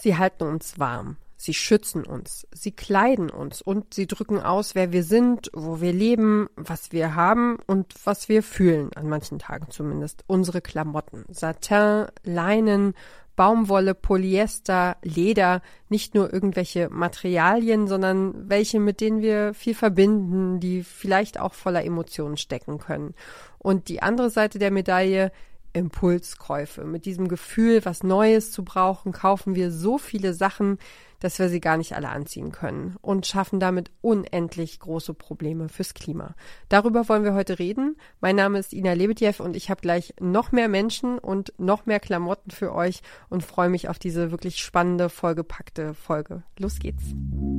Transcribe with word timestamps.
Sie 0.00 0.16
halten 0.16 0.44
uns 0.44 0.78
warm. 0.78 1.16
Sie 1.40 1.54
schützen 1.54 2.04
uns, 2.04 2.48
sie 2.50 2.72
kleiden 2.72 3.30
uns 3.30 3.62
und 3.62 3.94
sie 3.94 4.08
drücken 4.08 4.40
aus, 4.40 4.74
wer 4.74 4.90
wir 4.90 5.04
sind, 5.04 5.50
wo 5.52 5.80
wir 5.80 5.92
leben, 5.92 6.48
was 6.56 6.90
wir 6.90 7.14
haben 7.14 7.58
und 7.66 7.94
was 8.04 8.28
wir 8.28 8.42
fühlen, 8.42 8.90
an 8.96 9.08
manchen 9.08 9.38
Tagen 9.38 9.70
zumindest. 9.70 10.24
Unsere 10.26 10.60
Klamotten, 10.60 11.24
Satin, 11.28 12.06
Leinen, 12.24 12.94
Baumwolle, 13.36 13.94
Polyester, 13.94 14.96
Leder, 15.02 15.62
nicht 15.88 16.16
nur 16.16 16.32
irgendwelche 16.32 16.88
Materialien, 16.90 17.86
sondern 17.86 18.48
welche, 18.48 18.80
mit 18.80 19.00
denen 19.00 19.20
wir 19.22 19.54
viel 19.54 19.74
verbinden, 19.74 20.58
die 20.58 20.82
vielleicht 20.82 21.38
auch 21.38 21.54
voller 21.54 21.84
Emotionen 21.84 22.36
stecken 22.36 22.78
können. 22.78 23.14
Und 23.58 23.88
die 23.88 24.02
andere 24.02 24.30
Seite 24.30 24.58
der 24.58 24.72
Medaille, 24.72 25.30
Impulskäufe. 25.78 26.84
Mit 26.84 27.06
diesem 27.06 27.28
Gefühl, 27.28 27.84
was 27.84 28.02
Neues 28.02 28.52
zu 28.52 28.64
brauchen, 28.64 29.12
kaufen 29.12 29.54
wir 29.54 29.70
so 29.70 29.98
viele 29.98 30.34
Sachen, 30.34 30.78
dass 31.20 31.38
wir 31.38 31.48
sie 31.48 31.60
gar 31.60 31.76
nicht 31.76 31.94
alle 31.94 32.08
anziehen 32.10 32.52
können 32.52 32.96
und 33.00 33.26
schaffen 33.26 33.58
damit 33.60 33.90
unendlich 34.00 34.78
große 34.78 35.14
Probleme 35.14 35.68
fürs 35.68 35.94
Klima. 35.94 36.34
Darüber 36.68 37.08
wollen 37.08 37.24
wir 37.24 37.34
heute 37.34 37.58
reden. 37.58 37.96
Mein 38.20 38.36
Name 38.36 38.58
ist 38.58 38.72
Ina 38.72 38.92
Lebedjew 38.92 39.42
und 39.42 39.56
ich 39.56 39.70
habe 39.70 39.80
gleich 39.80 40.14
noch 40.20 40.52
mehr 40.52 40.68
Menschen 40.68 41.18
und 41.18 41.52
noch 41.58 41.86
mehr 41.86 42.00
Klamotten 42.00 42.50
für 42.50 42.74
euch 42.74 43.00
und 43.28 43.42
freue 43.42 43.68
mich 43.68 43.88
auf 43.88 43.98
diese 43.98 44.30
wirklich 44.30 44.58
spannende, 44.58 45.08
vollgepackte 45.08 45.94
Folge. 45.94 46.42
Los 46.58 46.78
geht's. 46.78 47.02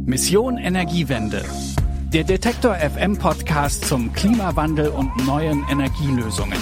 Mission 0.05 0.57
Energiewende. 0.57 1.43
Der 2.13 2.23
Detektor 2.23 2.75
FM 2.75 3.17
Podcast 3.17 3.85
zum 3.85 4.11
Klimawandel 4.13 4.89
und 4.89 5.15
neuen 5.27 5.63
Energielösungen. 5.69 6.57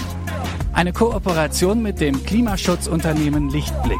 Eine 0.77 0.93
Kooperation 0.93 1.81
mit 1.81 1.99
dem 1.99 2.23
Klimaschutzunternehmen 2.23 3.49
Lichtblick. 3.49 3.97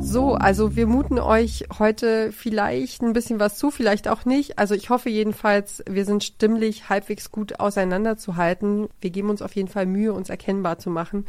So, 0.00 0.36
also 0.36 0.74
wir 0.74 0.86
muten 0.86 1.18
euch 1.18 1.66
heute 1.78 2.32
vielleicht 2.32 3.02
ein 3.02 3.12
bisschen 3.12 3.40
was 3.40 3.58
zu, 3.58 3.70
vielleicht 3.70 4.08
auch 4.08 4.24
nicht. 4.24 4.58
Also 4.58 4.74
ich 4.74 4.88
hoffe 4.88 5.10
jedenfalls, 5.10 5.84
wir 5.86 6.06
sind 6.06 6.24
stimmlich 6.24 6.88
halbwegs 6.88 7.30
gut 7.30 7.60
auseinanderzuhalten. 7.60 8.88
Wir 9.02 9.10
geben 9.10 9.28
uns 9.28 9.42
auf 9.42 9.54
jeden 9.54 9.68
Fall 9.68 9.84
Mühe, 9.84 10.14
uns 10.14 10.30
erkennbar 10.30 10.78
zu 10.78 10.88
machen. 10.88 11.26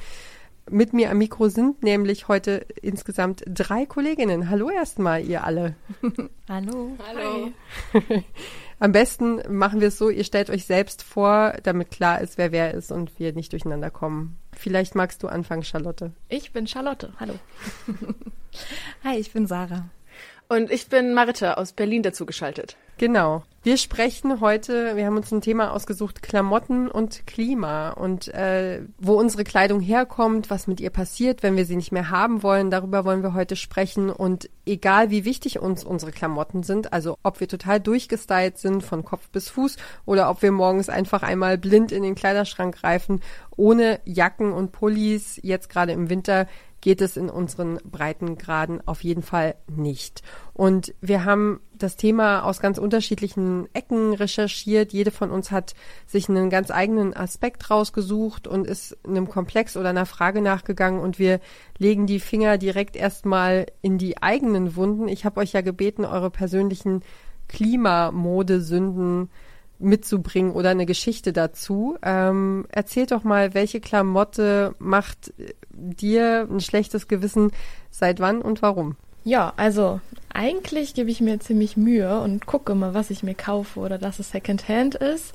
Mit 0.70 0.94
mir 0.94 1.12
am 1.12 1.18
Mikro 1.18 1.50
sind 1.50 1.84
nämlich 1.84 2.30
heute 2.30 2.66
insgesamt 2.82 3.44
drei 3.48 3.86
Kolleginnen. 3.86 4.50
Hallo 4.50 4.70
erstmal, 4.70 5.26
ihr 5.26 5.44
alle. 5.44 5.76
Hallo. 6.48 6.96
Hallo. 7.06 7.52
Am 8.80 8.92
besten 8.92 9.42
machen 9.48 9.80
wir 9.80 9.88
es 9.88 9.98
so, 9.98 10.10
ihr 10.10 10.26
stellt 10.26 10.50
euch 10.50 10.66
selbst 10.66 11.02
vor, 11.02 11.54
damit 11.64 11.92
klar 11.92 12.20
ist, 12.22 12.38
wer 12.38 12.52
wer 12.52 12.74
ist 12.74 12.92
und 12.92 13.18
wir 13.20 13.34
nicht 13.34 13.54
durcheinander 13.54 13.90
kommen. 13.90 14.38
Vielleicht 14.54 14.96
magst 14.96 15.24
du 15.24 15.28
anfangen, 15.28 15.64
Charlotte. 15.64 16.12
Ich 16.28 16.52
bin 16.52 16.68
Charlotte. 16.68 17.14
Hallo. 17.20 17.34
Hi, 19.04 19.18
ich 19.18 19.32
bin 19.32 19.48
Sarah. 19.48 19.90
Und 20.50 20.72
ich 20.72 20.88
bin 20.88 21.14
Maritte 21.14 21.58
aus 21.58 21.72
Berlin 21.72 22.04
dazu 22.04 22.26
geschaltet. 22.26 22.78
Genau. 22.98 23.44
Wir 23.66 23.78
sprechen 23.78 24.42
heute, 24.42 24.96
wir 24.96 25.08
haben 25.08 25.18
uns 25.18 25.32
ein 25.32 25.42
Thema 25.42 25.72
ausgesucht, 25.72 26.22
Klamotten 26.22 26.88
und 26.88 27.26
Klima 27.26 27.90
und 27.90 28.28
äh, 28.28 28.84
wo 29.00 29.16
unsere 29.16 29.44
Kleidung 29.44 29.80
herkommt, 29.80 30.52
was 30.52 30.68
mit 30.68 30.80
ihr 30.80 30.92
passiert, 30.92 31.42
wenn 31.42 31.58
wir 31.58 31.66
sie 31.66 31.76
nicht 31.76 31.92
mehr 31.92 32.12
haben 32.12 32.44
wollen. 32.44 32.70
Darüber 32.70 33.06
wollen 33.06 33.24
wir 33.24 33.34
heute 33.34 33.56
sprechen. 33.56 34.12
Und 34.12 34.52
egal 34.68 35.10
wie 35.10 35.26
wichtig 35.26 35.58
uns 35.58 35.84
unsere 35.84 36.12
Klamotten 36.12 36.62
sind, 36.62 36.94
also 36.94 37.18
ob 37.24 37.40
wir 37.40 37.48
total 37.48 37.80
durchgestylt 37.80 38.60
sind 38.60 38.84
von 38.84 39.04
Kopf 39.04 39.30
bis 39.30 39.50
Fuß 39.50 39.78
oder 40.06 40.30
ob 40.30 40.44
wir 40.44 40.52
morgens 40.52 40.88
einfach 40.88 41.24
einmal 41.24 41.58
blind 41.58 41.92
in 41.92 42.04
den 42.04 42.14
Kleiderschrank 42.14 42.76
greifen, 42.76 43.22
ohne 43.58 44.00
Jacken 44.06 44.54
und 44.54 44.74
Pullis, 44.74 45.40
jetzt 45.42 45.70
gerade 45.70 45.92
im 45.92 46.12
Winter, 46.12 46.46
geht 46.86 47.02
es 47.02 47.18
in 47.18 47.32
unseren 47.32 47.80
Breitengraden 47.84 48.88
auf 48.88 49.04
jeden 49.04 49.24
Fall 49.24 49.56
nicht. 49.66 50.22
Und 50.54 50.94
wir 51.02 51.26
haben 51.26 51.60
das 51.74 51.96
Thema 51.96 52.44
aus 52.44 52.60
ganz 52.60 52.78
unterschiedlichen 52.78 53.68
Ecken 53.74 54.14
recherchiert. 54.14 54.94
Jede 54.94 55.10
von 55.10 55.32
uns 55.32 55.50
hat 55.50 55.74
sich 56.06 56.30
einen 56.30 56.52
ganz 56.52 56.70
eigenen 56.70 57.16
Aspekt 57.16 57.72
rausgesucht 57.72 58.48
und 58.48 58.68
ist 58.68 58.96
einem 59.04 59.28
Komplex 59.28 59.78
oder 59.78 59.90
einer 59.90 60.06
Frage 60.06 60.44
nachgegangen 60.44 61.00
und 61.00 61.18
wir 61.18 61.40
legen 61.80 62.06
die 62.06 62.20
Finger 62.20 62.60
direkt 62.60 62.96
erstmal 62.96 63.66
in 63.82 63.98
die 63.98 64.22
eigenen 64.22 64.76
Wunden. 64.76 65.08
Ich 65.08 65.26
habe 65.26 65.40
euch 65.40 65.54
ja 65.54 65.62
gebeten, 65.62 66.06
eure 66.06 66.30
persönlichen 66.30 67.02
Klimamodesünden 67.48 69.32
mitzubringen 69.80 70.52
oder 70.52 70.70
eine 70.70 70.86
Geschichte 70.86 71.34
dazu. 71.34 71.98
Ähm, 72.02 72.66
erzählt 72.70 73.12
doch 73.12 73.24
mal, 73.24 73.54
welche 73.54 73.80
Klamotte 73.80 74.76
macht 74.80 75.34
dir 75.72 76.48
ein 76.50 76.62
schlechtes 76.62 77.08
Gewissen, 77.08 77.52
seit 77.92 78.20
wann 78.20 78.42
und 78.42 78.62
warum? 78.62 78.96
Ja, 79.24 79.54
also 79.58 80.00
eigentlich 80.34 80.94
gebe 80.94 81.10
ich 81.10 81.20
mir 81.20 81.40
ziemlich 81.40 81.78
Mühe 81.78 82.20
und 82.20 82.46
gucke 82.46 82.76
mal, 82.76 82.94
was 82.94 83.10
ich 83.10 83.24
mir 83.24 83.36
kaufe 83.36 83.80
oder 83.80 83.98
dass 83.98 84.20
es 84.20 84.32
Secondhand 84.32 84.96
ist. 84.96 85.34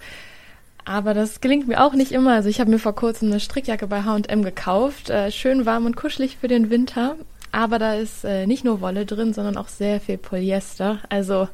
Aber 0.84 1.15
das 1.15 1.41
gelingt 1.41 1.69
mir 1.69 1.83
auch 1.83 1.93
nicht 1.93 2.12
immer. 2.12 2.34
Also 2.34 2.49
ich 2.49 2.61
habe 2.61 2.71
mir 2.71 2.78
vor 2.78 2.95
kurzem 2.95 3.31
eine 3.31 3.41
Strickjacke 3.41 3.87
bei 3.87 4.03
H&M 4.03 4.43
gekauft, 4.43 5.11
äh, 5.11 5.31
schön 5.31 5.67
warm 5.67 5.87
und 5.87 5.97
kuschelig 5.97 6.39
für 6.41 6.49
den 6.49 6.71
Winter. 6.71 7.17
Aber 7.53 7.78
da 7.78 7.95
ist 7.95 8.25
äh, 8.25 8.47
nicht 8.47 8.65
nur 8.65 8.81
Wolle 8.81 9.07
drin, 9.07 9.34
sondern 9.34 9.57
auch 9.57 9.69
sehr 9.69 10.01
viel 10.01 10.19
Polyester. 10.19 11.01
Also 11.09 11.49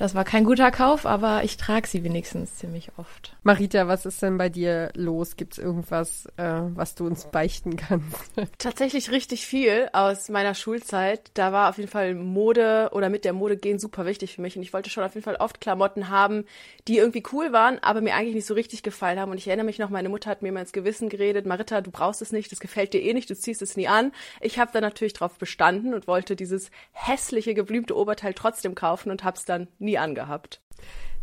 das 0.00 0.14
war 0.14 0.24
kein 0.24 0.44
guter 0.44 0.70
Kauf, 0.70 1.04
aber 1.04 1.44
ich 1.44 1.58
trage 1.58 1.86
sie 1.86 2.02
wenigstens 2.02 2.54
ziemlich 2.54 2.90
oft. 2.96 3.36
Marita, 3.42 3.86
was 3.86 4.06
ist 4.06 4.22
denn 4.22 4.38
bei 4.38 4.48
dir 4.48 4.90
los? 4.94 5.36
Gibt 5.36 5.52
es 5.52 5.58
irgendwas, 5.58 6.24
äh, 6.38 6.62
was 6.74 6.94
du 6.94 7.06
uns 7.06 7.26
beichten 7.26 7.76
kannst? 7.76 8.16
Tatsächlich 8.58 9.10
richtig 9.10 9.44
viel 9.44 9.90
aus 9.92 10.30
meiner 10.30 10.54
Schulzeit. 10.54 11.30
Da 11.34 11.52
war 11.52 11.68
auf 11.68 11.76
jeden 11.76 11.90
Fall 11.90 12.14
Mode 12.14 12.88
oder 12.92 13.10
mit 13.10 13.26
der 13.26 13.34
Mode 13.34 13.58
gehen 13.58 13.78
super 13.78 14.06
wichtig 14.06 14.36
für 14.36 14.40
mich. 14.40 14.56
Und 14.56 14.62
ich 14.62 14.72
wollte 14.72 14.88
schon 14.88 15.04
auf 15.04 15.12
jeden 15.12 15.24
Fall 15.24 15.36
oft 15.36 15.60
Klamotten 15.60 16.08
haben, 16.08 16.46
die 16.88 16.96
irgendwie 16.96 17.22
cool 17.30 17.52
waren, 17.52 17.78
aber 17.82 18.00
mir 18.00 18.14
eigentlich 18.14 18.36
nicht 18.36 18.46
so 18.46 18.54
richtig 18.54 18.82
gefallen 18.82 19.20
haben. 19.20 19.30
Und 19.30 19.36
ich 19.36 19.48
erinnere 19.48 19.66
mich 19.66 19.78
noch, 19.78 19.90
meine 19.90 20.08
Mutter 20.08 20.30
hat 20.30 20.40
mir 20.40 20.50
mal 20.50 20.60
ins 20.60 20.72
Gewissen 20.72 21.10
geredet, 21.10 21.44
Marita, 21.44 21.82
du 21.82 21.90
brauchst 21.90 22.22
es 22.22 22.32
nicht, 22.32 22.50
das 22.50 22.60
gefällt 22.60 22.94
dir 22.94 23.02
eh 23.02 23.12
nicht, 23.12 23.28
du 23.28 23.36
ziehst 23.36 23.60
es 23.60 23.76
nie 23.76 23.86
an. 23.86 24.12
Ich 24.40 24.58
habe 24.58 24.70
da 24.72 24.80
natürlich 24.80 25.12
drauf 25.12 25.36
bestanden 25.36 25.92
und 25.92 26.06
wollte 26.06 26.36
dieses 26.36 26.70
hässliche, 26.92 27.52
geblümte 27.52 27.94
Oberteil 27.94 28.32
trotzdem 28.32 28.74
kaufen 28.74 29.10
und 29.10 29.24
habe 29.24 29.36
es 29.36 29.44
dann 29.44 29.68
nie 29.78 29.89
nie 29.90 29.98
angehabt. 29.98 30.60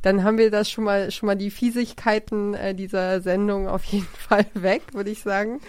Dann 0.02 0.24
haben 0.24 0.38
wir 0.38 0.52
das 0.52 0.70
schon 0.70 0.84
mal, 0.84 1.10
schon 1.12 1.28
mal 1.28 1.36
die 1.36 1.52
Fiesigkeiten 1.52 2.54
äh, 2.54 2.76
dieser 2.76 3.22
Sendung 3.22 3.68
auf 3.68 3.84
jeden 3.86 4.06
Fall 4.28 4.46
weg, 4.54 4.82
würde 4.94 5.10
ich 5.10 5.22
sagen. 5.22 5.60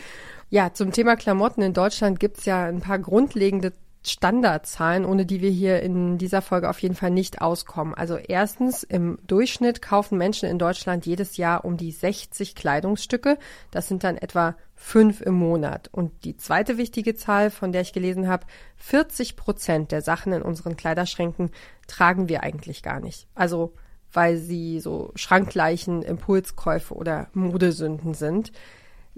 Ja, 0.50 0.72
zum 0.72 0.92
Thema 0.92 1.16
Klamotten 1.16 1.62
in 1.62 1.74
Deutschland 1.74 2.20
gibt's 2.20 2.44
ja 2.44 2.66
ein 2.66 2.80
paar 2.80 2.98
grundlegende 2.98 3.72
Standardzahlen, 4.02 5.04
ohne 5.04 5.26
die 5.26 5.40
wir 5.40 5.50
hier 5.50 5.82
in 5.82 6.18
dieser 6.18 6.40
Folge 6.40 6.70
auf 6.70 6.78
jeden 6.80 6.94
Fall 6.94 7.10
nicht 7.10 7.40
auskommen. 7.42 7.94
Also 7.94 8.16
erstens, 8.16 8.82
im 8.82 9.18
Durchschnitt 9.26 9.82
kaufen 9.82 10.18
Menschen 10.18 10.48
in 10.48 10.58
Deutschland 10.58 11.04
jedes 11.04 11.36
Jahr 11.36 11.64
um 11.64 11.76
die 11.76 11.90
60 11.90 12.54
Kleidungsstücke. 12.54 13.38
Das 13.70 13.88
sind 13.88 14.04
dann 14.04 14.16
etwa 14.16 14.56
fünf 14.74 15.20
im 15.20 15.34
Monat. 15.34 15.88
Und 15.92 16.24
die 16.24 16.36
zweite 16.36 16.78
wichtige 16.78 17.16
Zahl, 17.16 17.50
von 17.50 17.72
der 17.72 17.82
ich 17.82 17.92
gelesen 17.92 18.28
habe, 18.28 18.46
40 18.76 19.36
Prozent 19.36 19.92
der 19.92 20.02
Sachen 20.02 20.32
in 20.32 20.42
unseren 20.42 20.76
Kleiderschränken 20.76 21.50
tragen 21.86 22.28
wir 22.28 22.42
eigentlich 22.42 22.82
gar 22.82 23.00
nicht. 23.00 23.26
Also 23.34 23.74
weil 24.12 24.36
sie 24.38 24.80
so 24.80 25.12
Schrankleichen, 25.14 26.02
Impulskäufe 26.02 26.94
oder 26.94 27.28
Modesünden 27.34 28.14
sind. 28.14 28.52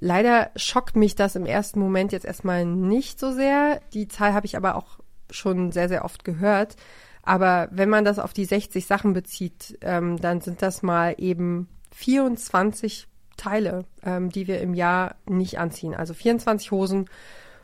Leider 0.02 0.50
schockt 0.56 0.96
mich 0.96 1.14
das 1.14 1.36
im 1.36 1.44
ersten 1.44 1.78
Moment 1.78 2.12
jetzt 2.12 2.24
erstmal 2.24 2.64
nicht 2.64 3.20
so 3.20 3.32
sehr. 3.32 3.80
Die 3.92 4.08
Zahl 4.08 4.32
habe 4.32 4.46
ich 4.46 4.56
aber 4.56 4.74
auch 4.74 4.98
schon 5.30 5.72
sehr, 5.72 5.90
sehr 5.90 6.06
oft 6.06 6.24
gehört. 6.24 6.76
Aber 7.22 7.68
wenn 7.70 7.90
man 7.90 8.06
das 8.06 8.18
auf 8.18 8.32
die 8.32 8.46
60 8.46 8.86
Sachen 8.86 9.12
bezieht, 9.12 9.78
ähm, 9.82 10.18
dann 10.18 10.40
sind 10.40 10.62
das 10.62 10.82
mal 10.82 11.14
eben 11.18 11.68
24 11.92 13.08
Teile, 13.36 13.84
ähm, 14.02 14.30
die 14.30 14.46
wir 14.46 14.62
im 14.62 14.72
Jahr 14.72 15.16
nicht 15.26 15.58
anziehen. 15.58 15.94
Also 15.94 16.14
24 16.14 16.70
Hosen, 16.70 17.10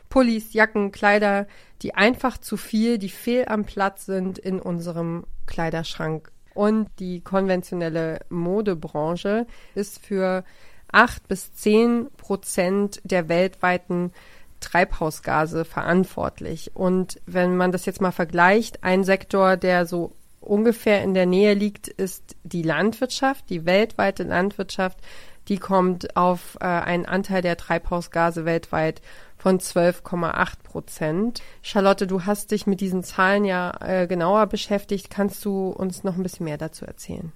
Pullis, 0.09 0.53
Jacken, 0.53 0.91
Kleider, 0.91 1.47
die 1.81 1.95
einfach 1.95 2.37
zu 2.37 2.55
viel, 2.55 2.99
die 2.99 3.09
fehl 3.09 3.45
am 3.47 3.65
Platz 3.65 4.05
sind 4.05 4.37
in 4.37 4.59
unserem 4.59 5.25
Kleiderschrank. 5.47 6.31
Und 6.53 6.89
die 6.99 7.21
konventionelle 7.21 8.19
Modebranche 8.29 9.47
ist 9.73 10.05
für 10.05 10.43
acht 10.91 11.27
bis 11.27 11.53
zehn 11.53 12.07
Prozent 12.17 13.01
der 13.03 13.29
weltweiten 13.29 14.11
Treibhausgase 14.59 15.65
verantwortlich. 15.65 16.71
Und 16.73 17.19
wenn 17.25 17.57
man 17.57 17.71
das 17.71 17.85
jetzt 17.85 18.01
mal 18.01 18.11
vergleicht, 18.11 18.83
ein 18.83 19.03
Sektor, 19.03 19.57
der 19.57 19.85
so 19.85 20.13
ungefähr 20.41 21.03
in 21.03 21.13
der 21.13 21.25
Nähe 21.25 21.53
liegt, 21.53 21.87
ist 21.87 22.35
die 22.43 22.63
Landwirtschaft, 22.63 23.49
die 23.49 23.65
weltweite 23.65 24.23
Landwirtschaft 24.23 24.97
die 25.47 25.57
kommt 25.57 26.15
auf 26.17 26.57
äh, 26.59 26.65
einen 26.65 27.05
Anteil 27.05 27.41
der 27.41 27.57
Treibhausgase 27.57 28.45
weltweit 28.45 29.01
von 29.37 29.59
12,8 29.59 30.63
Prozent. 30.63 31.41
Charlotte, 31.61 32.07
du 32.07 32.25
hast 32.25 32.51
dich 32.51 32.67
mit 32.67 32.81
diesen 32.81 33.03
Zahlen 33.03 33.45
ja 33.45 33.73
äh, 33.79 34.07
genauer 34.07 34.47
beschäftigt. 34.47 35.09
Kannst 35.09 35.45
du 35.45 35.69
uns 35.69 36.03
noch 36.03 36.15
ein 36.15 36.23
bisschen 36.23 36.45
mehr 36.45 36.57
dazu 36.57 36.85
erzählen? 36.85 37.31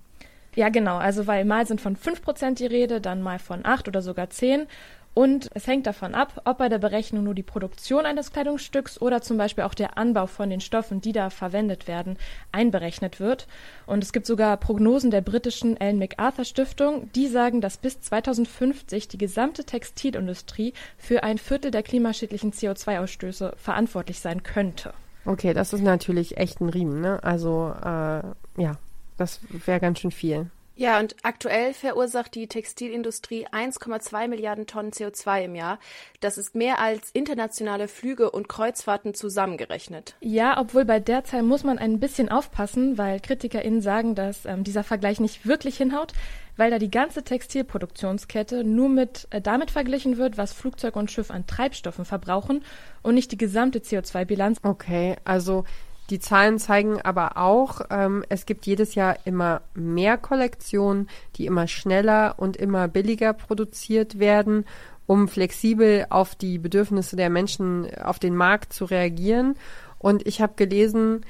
Ja, 0.55 0.69
genau. 0.69 0.97
Also, 0.97 1.27
weil 1.27 1.45
mal 1.45 1.65
sind 1.65 1.81
von 1.81 1.95
5 1.95 2.21
Prozent 2.21 2.59
die 2.59 2.65
Rede, 2.65 2.99
dann 3.01 3.21
mal 3.21 3.39
von 3.39 3.65
8 3.65 3.87
oder 3.87 4.01
sogar 4.01 4.29
10. 4.29 4.67
Und 5.13 5.49
es 5.53 5.67
hängt 5.67 5.87
davon 5.87 6.15
ab, 6.15 6.41
ob 6.45 6.59
bei 6.59 6.69
der 6.69 6.77
Berechnung 6.77 7.25
nur 7.25 7.33
die 7.33 7.43
Produktion 7.43 8.05
eines 8.05 8.31
Kleidungsstücks 8.31 9.01
oder 9.01 9.21
zum 9.21 9.37
Beispiel 9.37 9.65
auch 9.65 9.73
der 9.73 9.97
Anbau 9.97 10.25
von 10.25 10.49
den 10.49 10.61
Stoffen, 10.61 11.01
die 11.01 11.11
da 11.11 11.29
verwendet 11.29 11.87
werden, 11.87 12.17
einberechnet 12.53 13.19
wird. 13.19 13.47
Und 13.85 14.03
es 14.03 14.13
gibt 14.13 14.25
sogar 14.25 14.55
Prognosen 14.55 15.11
der 15.11 15.19
britischen 15.19 15.75
Ellen 15.81 15.99
MacArthur 15.99 16.45
Stiftung, 16.45 17.11
die 17.13 17.27
sagen, 17.27 17.59
dass 17.59 17.77
bis 17.77 17.99
2050 17.99 19.09
die 19.09 19.17
gesamte 19.17 19.65
Textilindustrie 19.65 20.73
für 20.97 21.23
ein 21.23 21.37
Viertel 21.37 21.71
der 21.71 21.83
klimaschädlichen 21.83 22.53
CO2-Ausstöße 22.53 23.53
verantwortlich 23.57 24.21
sein 24.21 24.43
könnte. 24.43 24.93
Okay, 25.25 25.53
das 25.53 25.73
ist 25.73 25.83
natürlich 25.83 26.37
echt 26.37 26.61
ein 26.61 26.69
Riemen, 26.69 27.01
ne? 27.01 27.21
Also 27.21 27.73
äh, 27.83 28.21
ja, 28.61 28.77
das 29.21 29.39
wäre 29.65 29.79
ganz 29.79 29.99
schön 29.99 30.11
viel. 30.11 30.49
Ja, 30.81 30.99
und 30.99 31.15
aktuell 31.21 31.75
verursacht 31.75 32.33
die 32.33 32.47
Textilindustrie 32.47 33.45
1,2 33.45 34.27
Milliarden 34.27 34.65
Tonnen 34.65 34.91
CO2 34.91 35.43
im 35.43 35.53
Jahr. 35.53 35.77
Das 36.21 36.39
ist 36.39 36.55
mehr 36.55 36.79
als 36.79 37.11
internationale 37.11 37.87
Flüge 37.87 38.31
und 38.31 38.49
Kreuzfahrten 38.49 39.13
zusammengerechnet. 39.13 40.15
Ja, 40.21 40.59
obwohl 40.59 40.85
bei 40.85 40.99
der 40.99 41.23
Zahl 41.23 41.43
muss 41.43 41.63
man 41.63 41.77
ein 41.77 41.99
bisschen 41.99 42.29
aufpassen, 42.29 42.97
weil 42.97 43.19
KritikerInnen 43.19 43.81
sagen, 43.81 44.15
dass 44.15 44.45
ähm, 44.45 44.63
dieser 44.63 44.83
Vergleich 44.83 45.19
nicht 45.19 45.45
wirklich 45.45 45.77
hinhaut, 45.77 46.13
weil 46.57 46.71
da 46.71 46.79
die 46.79 46.89
ganze 46.89 47.23
Textilproduktionskette 47.23 48.63
nur 48.63 48.89
mit 48.89 49.27
äh, 49.29 49.39
damit 49.39 49.69
verglichen 49.69 50.17
wird, 50.17 50.37
was 50.39 50.51
Flugzeug 50.51 50.95
und 50.95 51.11
Schiff 51.11 51.29
an 51.29 51.45
Treibstoffen 51.45 52.05
verbrauchen 52.05 52.63
und 53.03 53.13
nicht 53.13 53.31
die 53.31 53.37
gesamte 53.37 53.79
CO2-Bilanz. 53.79 54.57
Okay, 54.63 55.17
also 55.25 55.65
die 56.11 56.19
Zahlen 56.19 56.59
zeigen 56.59 57.01
aber 57.01 57.37
auch, 57.37 57.81
ähm, 57.89 58.23
es 58.27 58.45
gibt 58.45 58.65
jedes 58.65 58.95
Jahr 58.95 59.15
immer 59.23 59.61
mehr 59.73 60.17
Kollektionen, 60.17 61.09
die 61.37 61.45
immer 61.45 61.67
schneller 61.67 62.35
und 62.37 62.57
immer 62.57 62.89
billiger 62.89 63.33
produziert 63.33 64.19
werden, 64.19 64.65
um 65.07 65.29
flexibel 65.29 66.05
auf 66.09 66.35
die 66.35 66.57
Bedürfnisse 66.57 67.15
der 67.15 67.29
Menschen 67.29 67.87
auf 67.95 68.19
den 68.19 68.35
Markt 68.35 68.73
zu 68.73 68.85
reagieren. 68.85 69.55
Und 69.99 70.27
ich 70.27 70.41
habe 70.41 70.53
gelesen, 70.57 71.25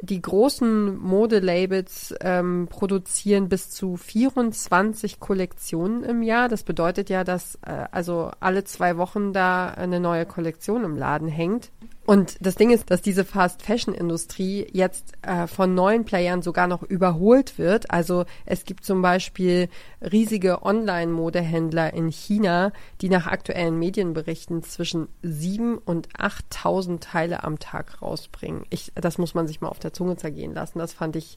die 0.00 0.20
großen 0.20 0.98
Modelabels 0.98 2.14
ähm, 2.20 2.66
produzieren 2.68 3.48
bis 3.48 3.70
zu 3.70 3.96
24 3.96 5.20
Kollektionen 5.20 6.02
im 6.02 6.22
Jahr. 6.22 6.48
Das 6.48 6.64
bedeutet 6.64 7.08
ja, 7.08 7.22
dass 7.24 7.54
äh, 7.62 7.86
also 7.92 8.32
alle 8.40 8.64
zwei 8.64 8.96
Wochen 8.96 9.32
da 9.32 9.68
eine 9.68 10.00
neue 10.00 10.26
Kollektion 10.26 10.84
im 10.84 10.96
Laden 10.96 11.28
hängt. 11.28 11.70
Und 12.06 12.36
das 12.40 12.56
Ding 12.56 12.70
ist, 12.70 12.90
dass 12.90 13.00
diese 13.00 13.24
Fast-Fashion-Industrie 13.24 14.66
jetzt 14.72 15.12
äh, 15.22 15.46
von 15.46 15.74
neuen 15.74 16.04
Playern 16.04 16.42
sogar 16.42 16.66
noch 16.66 16.82
überholt 16.82 17.58
wird. 17.58 17.90
Also 17.90 18.26
es 18.44 18.64
gibt 18.64 18.84
zum 18.84 19.00
Beispiel 19.00 19.68
riesige 20.00 20.62
Online-Modehändler 20.62 21.94
in 21.94 22.10
China, 22.10 22.72
die 23.00 23.08
nach 23.08 23.26
aktuellen 23.26 23.78
Medienberichten 23.78 24.62
zwischen 24.62 25.08
sieben 25.22 25.78
und 25.78 26.08
achttausend 26.18 27.04
Teile 27.04 27.42
am 27.42 27.58
Tag 27.58 28.02
rausbringen. 28.02 28.64
Ich, 28.68 28.92
das 28.94 29.16
muss 29.16 29.34
man 29.34 29.46
sich 29.46 29.62
mal 29.62 29.68
auf 29.68 29.78
der 29.78 29.94
Zunge 29.94 30.16
zergehen 30.16 30.52
lassen. 30.52 30.78
Das 30.78 30.92
fand 30.92 31.16
ich 31.16 31.36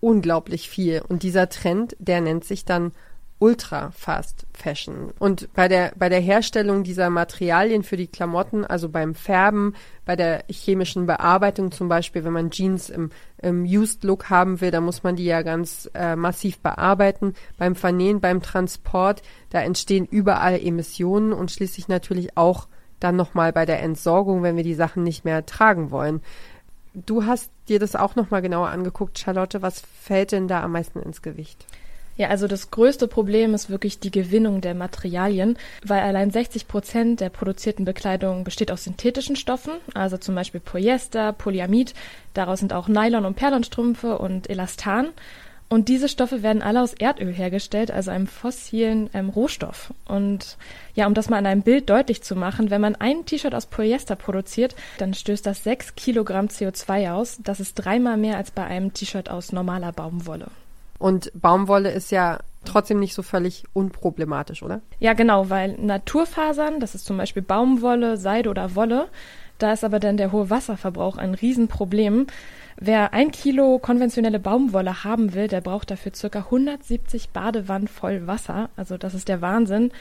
unglaublich 0.00 0.70
viel. 0.70 1.02
Und 1.06 1.22
dieser 1.22 1.50
Trend, 1.50 1.96
der 1.98 2.22
nennt 2.22 2.44
sich 2.44 2.64
dann 2.64 2.92
Ultra 3.38 3.90
Fast 3.90 4.46
Fashion. 4.54 5.12
Und 5.18 5.52
bei 5.52 5.68
der, 5.68 5.92
bei 5.96 6.08
der 6.08 6.20
Herstellung 6.20 6.84
dieser 6.84 7.10
Materialien 7.10 7.82
für 7.82 7.98
die 7.98 8.06
Klamotten, 8.06 8.64
also 8.64 8.88
beim 8.88 9.14
Färben, 9.14 9.74
bei 10.06 10.16
der 10.16 10.44
chemischen 10.48 11.04
Bearbeitung 11.06 11.70
zum 11.70 11.88
Beispiel, 11.88 12.24
wenn 12.24 12.32
man 12.32 12.50
Jeans 12.50 12.88
im, 12.88 13.10
im 13.38 13.64
Used 13.64 14.04
Look 14.04 14.30
haben 14.30 14.60
will, 14.62 14.70
dann 14.70 14.84
muss 14.84 15.02
man 15.02 15.16
die 15.16 15.26
ja 15.26 15.42
ganz 15.42 15.90
äh, 15.92 16.16
massiv 16.16 16.60
bearbeiten. 16.60 17.34
Beim 17.58 17.74
Vernähen, 17.74 18.20
beim 18.20 18.40
Transport, 18.40 19.20
da 19.50 19.60
entstehen 19.60 20.06
überall 20.06 20.58
Emissionen 20.58 21.34
und 21.34 21.50
schließlich 21.50 21.88
natürlich 21.88 22.38
auch 22.38 22.68
dann 23.00 23.16
nochmal 23.16 23.52
bei 23.52 23.66
der 23.66 23.82
Entsorgung, 23.82 24.42
wenn 24.42 24.56
wir 24.56 24.64
die 24.64 24.74
Sachen 24.74 25.02
nicht 25.02 25.26
mehr 25.26 25.44
tragen 25.44 25.90
wollen. 25.90 26.22
Du 26.94 27.26
hast 27.26 27.50
dir 27.68 27.78
das 27.78 27.94
auch 27.94 28.16
nochmal 28.16 28.40
genauer 28.40 28.68
angeguckt, 28.68 29.18
Charlotte. 29.18 29.60
Was 29.60 29.80
fällt 29.80 30.32
denn 30.32 30.48
da 30.48 30.62
am 30.62 30.72
meisten 30.72 31.00
ins 31.00 31.20
Gewicht? 31.20 31.66
Ja, 32.16 32.28
also 32.28 32.48
das 32.48 32.70
größte 32.70 33.08
Problem 33.08 33.52
ist 33.54 33.68
wirklich 33.68 33.98
die 34.00 34.10
Gewinnung 34.10 34.60
der 34.60 34.74
Materialien, 34.74 35.58
weil 35.84 36.00
allein 36.00 36.30
60 36.30 36.66
Prozent 36.66 37.20
der 37.20 37.28
produzierten 37.28 37.84
Bekleidung 37.84 38.42
besteht 38.44 38.70
aus 38.72 38.84
synthetischen 38.84 39.36
Stoffen, 39.36 39.74
also 39.94 40.16
zum 40.16 40.34
Beispiel 40.34 40.60
Polyester, 40.60 41.32
Polyamid, 41.32 41.94
daraus 42.32 42.60
sind 42.60 42.72
auch 42.72 42.88
Nylon- 42.88 43.26
und 43.26 43.36
Perlonstrümpfe 43.36 44.18
und 44.18 44.48
Elastan. 44.48 45.08
Und 45.68 45.88
diese 45.88 46.08
Stoffe 46.08 46.44
werden 46.44 46.62
alle 46.62 46.80
aus 46.80 46.94
Erdöl 46.94 47.32
hergestellt, 47.32 47.90
also 47.90 48.12
einem 48.12 48.28
fossilen 48.28 49.10
ähm, 49.12 49.30
Rohstoff. 49.30 49.92
Und 50.06 50.58
ja, 50.94 51.08
um 51.08 51.14
das 51.14 51.28
mal 51.28 51.38
an 51.38 51.46
einem 51.46 51.62
Bild 51.62 51.90
deutlich 51.90 52.22
zu 52.22 52.36
machen, 52.36 52.70
wenn 52.70 52.80
man 52.80 52.94
ein 52.94 53.26
T-Shirt 53.26 53.52
aus 53.52 53.66
Polyester 53.66 54.14
produziert, 54.14 54.76
dann 54.98 55.12
stößt 55.12 55.44
das 55.44 55.64
6 55.64 55.96
Kilogramm 55.96 56.46
CO2 56.46 57.12
aus. 57.12 57.38
Das 57.42 57.58
ist 57.58 57.74
dreimal 57.74 58.16
mehr 58.16 58.36
als 58.36 58.52
bei 58.52 58.64
einem 58.64 58.94
T-Shirt 58.94 59.28
aus 59.28 59.50
normaler 59.50 59.90
Baumwolle. 59.90 60.46
Und 60.98 61.30
Baumwolle 61.34 61.90
ist 61.90 62.10
ja 62.10 62.38
trotzdem 62.64 63.00
nicht 63.00 63.14
so 63.14 63.22
völlig 63.22 63.64
unproblematisch, 63.72 64.62
oder? 64.62 64.80
Ja, 64.98 65.12
genau, 65.14 65.50
weil 65.50 65.76
Naturfasern, 65.78 66.80
das 66.80 66.94
ist 66.94 67.06
zum 67.06 67.16
Beispiel 67.16 67.42
Baumwolle, 67.42 68.16
Seide 68.16 68.50
oder 68.50 68.74
Wolle, 68.74 69.08
da 69.58 69.72
ist 69.72 69.84
aber 69.84 70.00
dann 70.00 70.16
der 70.16 70.32
hohe 70.32 70.50
Wasserverbrauch 70.50 71.16
ein 71.16 71.34
Riesenproblem. 71.34 72.26
Wer 72.78 73.14
ein 73.14 73.30
Kilo 73.30 73.78
konventionelle 73.78 74.38
Baumwolle 74.38 75.02
haben 75.02 75.32
will, 75.32 75.48
der 75.48 75.62
braucht 75.62 75.90
dafür 75.90 76.12
circa 76.14 76.40
170 76.40 77.30
Badewannen 77.30 77.88
voll 77.88 78.26
Wasser. 78.26 78.68
Also 78.76 78.98
das 78.98 79.14
ist 79.14 79.28
der 79.28 79.40
Wahnsinn. 79.40 79.92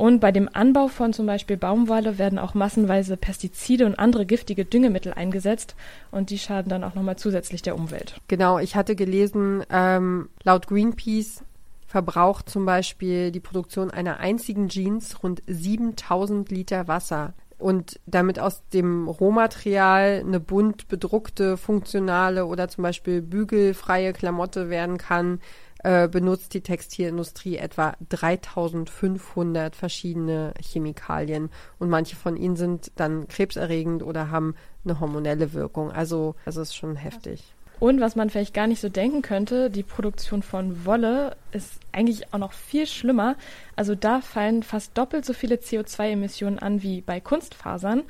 Und 0.00 0.18
bei 0.18 0.32
dem 0.32 0.48
Anbau 0.50 0.88
von 0.88 1.12
zum 1.12 1.26
Beispiel 1.26 1.58
Baumwolle 1.58 2.16
werden 2.16 2.38
auch 2.38 2.54
massenweise 2.54 3.18
Pestizide 3.18 3.84
und 3.84 3.98
andere 3.98 4.24
giftige 4.24 4.64
Düngemittel 4.64 5.12
eingesetzt 5.12 5.76
und 6.10 6.30
die 6.30 6.38
schaden 6.38 6.70
dann 6.70 6.84
auch 6.84 6.94
nochmal 6.94 7.16
zusätzlich 7.16 7.60
der 7.60 7.74
Umwelt. 7.74 8.18
Genau, 8.26 8.58
ich 8.58 8.76
hatte 8.76 8.96
gelesen, 8.96 9.62
ähm, 9.68 10.30
laut 10.42 10.68
Greenpeace 10.68 11.44
verbraucht 11.86 12.48
zum 12.48 12.64
Beispiel 12.64 13.30
die 13.30 13.40
Produktion 13.40 13.90
einer 13.90 14.20
einzigen 14.20 14.70
Jeans 14.70 15.22
rund 15.22 15.42
7000 15.46 16.50
Liter 16.50 16.88
Wasser. 16.88 17.34
Und 17.58 18.00
damit 18.06 18.38
aus 18.38 18.62
dem 18.72 19.06
Rohmaterial 19.06 20.22
eine 20.26 20.40
bunt 20.40 20.88
bedruckte, 20.88 21.58
funktionale 21.58 22.46
oder 22.46 22.68
zum 22.68 22.84
Beispiel 22.84 23.20
bügelfreie 23.20 24.14
Klamotte 24.14 24.70
werden 24.70 24.96
kann, 24.96 25.40
äh, 25.82 26.08
benutzt 26.08 26.54
die 26.54 26.60
Textilindustrie 26.60 27.56
etwa 27.56 27.94
3500 28.08 29.74
verschiedene 29.74 30.52
Chemikalien 30.60 31.50
und 31.78 31.88
manche 31.88 32.16
von 32.16 32.36
ihnen 32.36 32.56
sind 32.56 32.92
dann 32.96 33.28
krebserregend 33.28 34.02
oder 34.02 34.30
haben 34.30 34.54
eine 34.84 35.00
hormonelle 35.00 35.52
Wirkung. 35.52 35.90
Also, 35.90 36.34
also 36.44 36.60
ist 36.60 36.76
schon 36.76 36.96
heftig. 36.96 37.54
Und 37.80 37.98
was 37.98 38.14
man 38.14 38.28
vielleicht 38.28 38.52
gar 38.52 38.66
nicht 38.66 38.82
so 38.82 38.90
denken 38.90 39.22
könnte, 39.22 39.70
die 39.70 39.82
Produktion 39.82 40.42
von 40.42 40.84
Wolle 40.84 41.34
ist 41.50 41.80
eigentlich 41.92 42.32
auch 42.34 42.38
noch 42.38 42.52
viel 42.52 42.86
schlimmer. 42.86 43.36
Also 43.74 43.94
da 43.94 44.20
fallen 44.20 44.62
fast 44.62 44.96
doppelt 44.98 45.24
so 45.24 45.32
viele 45.32 45.56
CO2-Emissionen 45.56 46.58
an 46.58 46.82
wie 46.82 47.00
bei 47.00 47.20
Kunstfasern. 47.20 48.02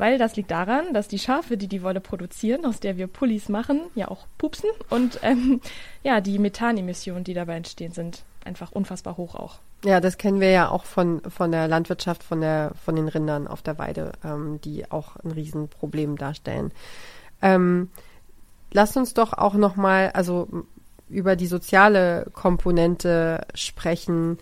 Weil 0.00 0.16
das 0.16 0.34
liegt 0.34 0.50
daran, 0.50 0.94
dass 0.94 1.08
die 1.08 1.18
Schafe, 1.18 1.58
die 1.58 1.68
die 1.68 1.82
Wolle 1.82 2.00
produzieren, 2.00 2.64
aus 2.64 2.80
der 2.80 2.96
wir 2.96 3.06
Pullis 3.06 3.50
machen, 3.50 3.82
ja 3.94 4.08
auch 4.08 4.26
pupsen. 4.38 4.70
Und 4.88 5.20
ähm, 5.22 5.60
ja, 6.02 6.22
die 6.22 6.38
Methanemissionen, 6.38 7.22
die 7.22 7.34
dabei 7.34 7.56
entstehen, 7.56 7.92
sind 7.92 8.22
einfach 8.42 8.72
unfassbar 8.72 9.18
hoch 9.18 9.34
auch. 9.34 9.58
Ja, 9.84 10.00
das 10.00 10.16
kennen 10.16 10.40
wir 10.40 10.48
ja 10.48 10.70
auch 10.70 10.84
von, 10.84 11.20
von 11.28 11.52
der 11.52 11.68
Landwirtschaft, 11.68 12.22
von, 12.22 12.40
der, 12.40 12.72
von 12.82 12.96
den 12.96 13.08
Rindern 13.08 13.46
auf 13.46 13.60
der 13.60 13.78
Weide, 13.78 14.12
ähm, 14.24 14.58
die 14.64 14.90
auch 14.90 15.16
ein 15.16 15.32
Riesenproblem 15.32 16.16
darstellen. 16.16 16.72
Ähm, 17.42 17.90
lasst 18.72 18.96
uns 18.96 19.12
doch 19.12 19.34
auch 19.34 19.52
nochmal, 19.52 20.12
also 20.14 20.48
über 21.10 21.36
die 21.36 21.46
soziale 21.46 22.26
Komponente 22.32 23.46
sprechen 23.52 24.38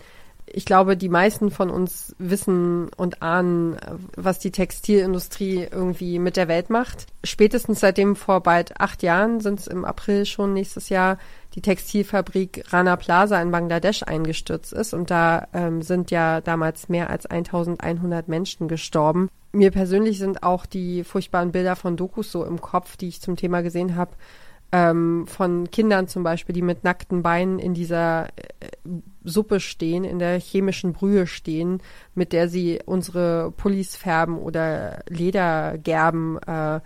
ich 0.51 0.65
glaube, 0.65 0.97
die 0.97 1.09
meisten 1.09 1.51
von 1.51 1.69
uns 1.69 2.15
wissen 2.17 2.89
und 2.95 3.21
ahnen, 3.21 3.77
was 4.15 4.39
die 4.39 4.51
Textilindustrie 4.51 5.67
irgendwie 5.71 6.19
mit 6.19 6.37
der 6.37 6.47
Welt 6.47 6.69
macht. 6.69 7.07
Spätestens 7.23 7.79
seitdem 7.79 8.15
vor 8.15 8.41
bald 8.41 8.79
acht 8.79 9.03
Jahren 9.03 9.39
sind 9.39 9.59
es 9.59 9.67
im 9.67 9.85
April 9.85 10.25
schon 10.25 10.53
nächstes 10.53 10.89
Jahr 10.89 11.17
die 11.55 11.61
Textilfabrik 11.61 12.63
Rana 12.69 12.95
Plaza 12.95 13.41
in 13.41 13.51
Bangladesch 13.51 14.03
eingestürzt 14.03 14.71
ist 14.71 14.93
und 14.93 15.09
da 15.09 15.47
ähm, 15.53 15.81
sind 15.81 16.11
ja 16.11 16.41
damals 16.41 16.89
mehr 16.89 17.09
als 17.09 17.25
1100 17.25 18.27
Menschen 18.27 18.67
gestorben. 18.67 19.29
Mir 19.51 19.71
persönlich 19.71 20.19
sind 20.19 20.43
auch 20.43 20.65
die 20.65 21.03
furchtbaren 21.03 21.51
Bilder 21.51 21.75
von 21.75 21.97
Dokus 21.97 22.31
so 22.31 22.45
im 22.45 22.61
Kopf, 22.61 22.97
die 22.97 23.07
ich 23.07 23.21
zum 23.21 23.35
Thema 23.35 23.61
gesehen 23.61 23.95
habe, 23.95 24.11
ähm, 24.71 25.25
von 25.27 25.71
Kindern 25.71 26.07
zum 26.07 26.23
Beispiel, 26.23 26.53
die 26.53 26.61
mit 26.61 26.83
nackten 26.83 27.23
Beinen 27.23 27.57
in 27.57 27.73
dieser 27.73 28.27
äh, 28.27 28.29
Suppe 29.29 29.59
stehen, 29.59 30.03
in 30.03 30.19
der 30.19 30.39
chemischen 30.39 30.93
Brühe 30.93 31.27
stehen, 31.27 31.81
mit 32.15 32.33
der 32.33 32.49
sie 32.49 32.79
unsere 32.85 33.51
Pullis 33.51 33.95
färben 33.95 34.37
oder 34.37 35.03
Leder 35.09 35.77
gerben, 35.77 36.37
äh, 36.39 36.79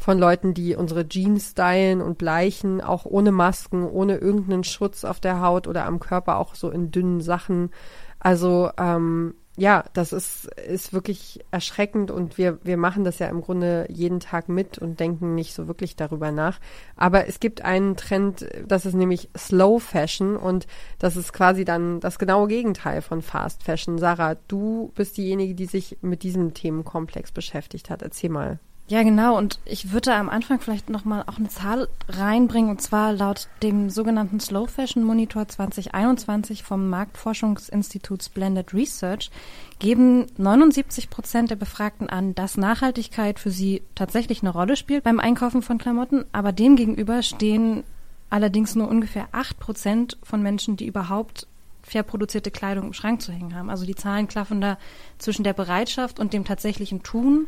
von 0.00 0.18
Leuten, 0.18 0.54
die 0.54 0.74
unsere 0.74 1.06
Jeans 1.06 1.50
stylen 1.50 2.00
und 2.00 2.16
bleichen, 2.16 2.80
auch 2.80 3.04
ohne 3.04 3.32
Masken, 3.32 3.84
ohne 3.84 4.16
irgendeinen 4.16 4.64
Schutz 4.64 5.04
auf 5.04 5.20
der 5.20 5.42
Haut 5.42 5.68
oder 5.68 5.84
am 5.84 6.00
Körper, 6.00 6.38
auch 6.38 6.54
so 6.54 6.70
in 6.70 6.90
dünnen 6.90 7.20
Sachen. 7.20 7.70
Also 8.18 8.70
ähm, 8.78 9.34
ja, 9.60 9.84
das 9.92 10.14
ist, 10.14 10.46
ist 10.56 10.94
wirklich 10.94 11.44
erschreckend 11.50 12.10
und 12.10 12.38
wir, 12.38 12.58
wir 12.64 12.78
machen 12.78 13.04
das 13.04 13.18
ja 13.18 13.26
im 13.26 13.42
Grunde 13.42 13.84
jeden 13.90 14.18
Tag 14.18 14.48
mit 14.48 14.78
und 14.78 14.98
denken 14.98 15.34
nicht 15.34 15.52
so 15.52 15.68
wirklich 15.68 15.96
darüber 15.96 16.32
nach. 16.32 16.58
Aber 16.96 17.28
es 17.28 17.40
gibt 17.40 17.62
einen 17.62 17.94
Trend, 17.94 18.46
das 18.66 18.86
ist 18.86 18.94
nämlich 18.94 19.28
Slow 19.36 19.78
Fashion 19.78 20.38
und 20.38 20.66
das 20.98 21.14
ist 21.14 21.34
quasi 21.34 21.66
dann 21.66 22.00
das 22.00 22.18
genaue 22.18 22.48
Gegenteil 22.48 23.02
von 23.02 23.20
Fast 23.20 23.62
Fashion. 23.62 23.98
Sarah, 23.98 24.36
du 24.48 24.92
bist 24.94 25.18
diejenige, 25.18 25.54
die 25.54 25.66
sich 25.66 25.98
mit 26.00 26.22
diesem 26.22 26.54
Themenkomplex 26.54 27.30
beschäftigt 27.30 27.90
hat. 27.90 28.00
Erzähl 28.00 28.30
mal. 28.30 28.60
Ja, 28.90 29.04
genau. 29.04 29.38
Und 29.38 29.60
ich 29.66 29.92
würde 29.92 30.12
am 30.14 30.28
Anfang 30.28 30.58
vielleicht 30.58 30.90
nochmal 30.90 31.22
auch 31.28 31.38
eine 31.38 31.48
Zahl 31.48 31.86
reinbringen. 32.08 32.72
Und 32.72 32.82
zwar 32.82 33.12
laut 33.12 33.46
dem 33.62 33.88
sogenannten 33.88 34.40
Slow 34.40 34.66
Fashion 34.66 35.04
Monitor 35.04 35.46
2021 35.46 36.64
vom 36.64 36.88
Marktforschungsinstitut 36.88 38.34
Blended 38.34 38.74
Research 38.74 39.30
geben 39.78 40.26
79 40.38 41.08
Prozent 41.08 41.52
der 41.52 41.56
Befragten 41.56 42.10
an, 42.10 42.34
dass 42.34 42.56
Nachhaltigkeit 42.56 43.38
für 43.38 43.52
sie 43.52 43.82
tatsächlich 43.94 44.42
eine 44.42 44.50
Rolle 44.50 44.74
spielt 44.74 45.04
beim 45.04 45.20
Einkaufen 45.20 45.62
von 45.62 45.78
Klamotten. 45.78 46.24
Aber 46.32 46.50
demgegenüber 46.50 47.22
stehen 47.22 47.84
allerdings 48.28 48.74
nur 48.74 48.88
ungefähr 48.88 49.28
acht 49.30 49.60
Prozent 49.60 50.18
von 50.24 50.42
Menschen, 50.42 50.76
die 50.76 50.88
überhaupt 50.88 51.46
fair 51.84 52.02
produzierte 52.02 52.50
Kleidung 52.50 52.88
im 52.88 52.92
Schrank 52.92 53.22
zu 53.22 53.30
hängen 53.30 53.54
haben. 53.54 53.70
Also 53.70 53.86
die 53.86 53.94
Zahlen 53.94 54.26
klaffen 54.26 54.60
da 54.60 54.78
zwischen 55.18 55.44
der 55.44 55.52
Bereitschaft 55.52 56.18
und 56.18 56.32
dem 56.32 56.44
tatsächlichen 56.44 57.04
Tun 57.04 57.46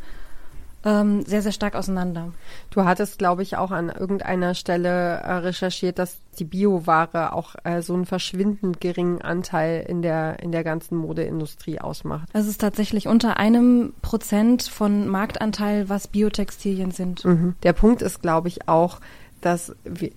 ähm, 0.84 1.24
sehr, 1.24 1.42
sehr 1.42 1.52
stark 1.52 1.74
auseinander. 1.74 2.32
Du 2.70 2.84
hattest, 2.84 3.18
glaube 3.18 3.42
ich, 3.42 3.56
auch 3.56 3.70
an 3.70 3.88
irgendeiner 3.88 4.54
Stelle 4.54 4.88
äh, 4.88 5.32
recherchiert, 5.34 5.98
dass 5.98 6.18
die 6.38 6.44
Bioware 6.44 7.32
auch 7.32 7.54
äh, 7.64 7.82
so 7.82 7.94
einen 7.94 8.06
verschwindend 8.06 8.80
geringen 8.80 9.20
Anteil 9.20 9.84
in 9.86 10.02
der, 10.02 10.40
in 10.40 10.52
der 10.52 10.64
ganzen 10.64 10.96
Modeindustrie 10.96 11.80
ausmacht. 11.80 12.28
Es 12.32 12.46
ist 12.46 12.60
tatsächlich 12.60 13.06
unter 13.06 13.36
einem 13.36 13.92
Prozent 14.02 14.62
von 14.62 15.08
Marktanteil, 15.08 15.88
was 15.88 16.08
Biotextilien 16.08 16.90
sind. 16.90 17.24
Mhm. 17.24 17.54
Der 17.62 17.72
Punkt 17.72 18.02
ist, 18.02 18.22
glaube 18.22 18.48
ich, 18.48 18.68
auch, 18.68 19.00
dass 19.42 19.75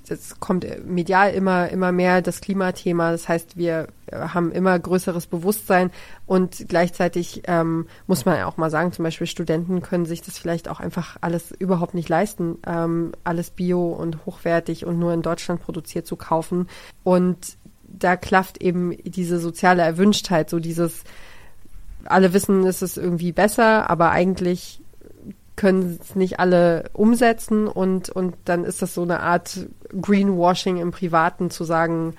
es 0.07 0.39
kommt 0.39 0.65
medial 0.87 1.33
immer 1.33 1.69
immer 1.69 1.91
mehr 1.91 2.21
das 2.21 2.41
Klimathema. 2.41 3.11
Das 3.11 3.27
heißt, 3.27 3.57
wir 3.57 3.87
haben 4.11 4.51
immer 4.51 4.77
größeres 4.79 5.27
Bewusstsein 5.27 5.91
und 6.25 6.65
gleichzeitig 6.69 7.43
ähm, 7.47 7.87
muss 8.07 8.25
man 8.25 8.37
ja 8.37 8.45
auch 8.45 8.57
mal 8.57 8.69
sagen, 8.69 8.91
zum 8.91 9.03
Beispiel 9.03 9.27
Studenten 9.27 9.81
können 9.81 10.05
sich 10.05 10.21
das 10.21 10.37
vielleicht 10.37 10.69
auch 10.69 10.79
einfach 10.79 11.17
alles 11.21 11.51
überhaupt 11.51 11.95
nicht 11.95 12.07
leisten, 12.07 12.59
ähm, 12.65 13.11
alles 13.23 13.49
bio 13.49 13.89
und 13.89 14.25
hochwertig 14.25 14.85
und 14.85 14.99
nur 14.99 15.13
in 15.13 15.21
Deutschland 15.21 15.61
produziert 15.61 16.07
zu 16.07 16.15
kaufen. 16.15 16.67
Und 17.03 17.57
da 17.83 18.15
klafft 18.15 18.61
eben 18.61 18.95
diese 19.03 19.39
soziale 19.39 19.81
Erwünschtheit, 19.81 20.49
so 20.49 20.59
dieses 20.59 21.03
alle 22.05 22.33
wissen, 22.33 22.65
es 22.65 22.81
ist 22.81 22.97
irgendwie 22.97 23.31
besser, 23.31 23.89
aber 23.89 24.11
eigentlich 24.11 24.81
können 25.55 25.99
es 26.01 26.15
nicht 26.15 26.39
alle 26.39 26.89
umsetzen 26.93 27.67
und, 27.67 28.09
und 28.09 28.35
dann 28.45 28.65
ist 28.65 28.81
das 28.81 28.93
so 28.93 29.03
eine 29.03 29.21
Art 29.21 29.67
Greenwashing 30.01 30.77
im 30.77 30.91
Privaten 30.91 31.49
zu 31.49 31.63
sagen, 31.63 32.15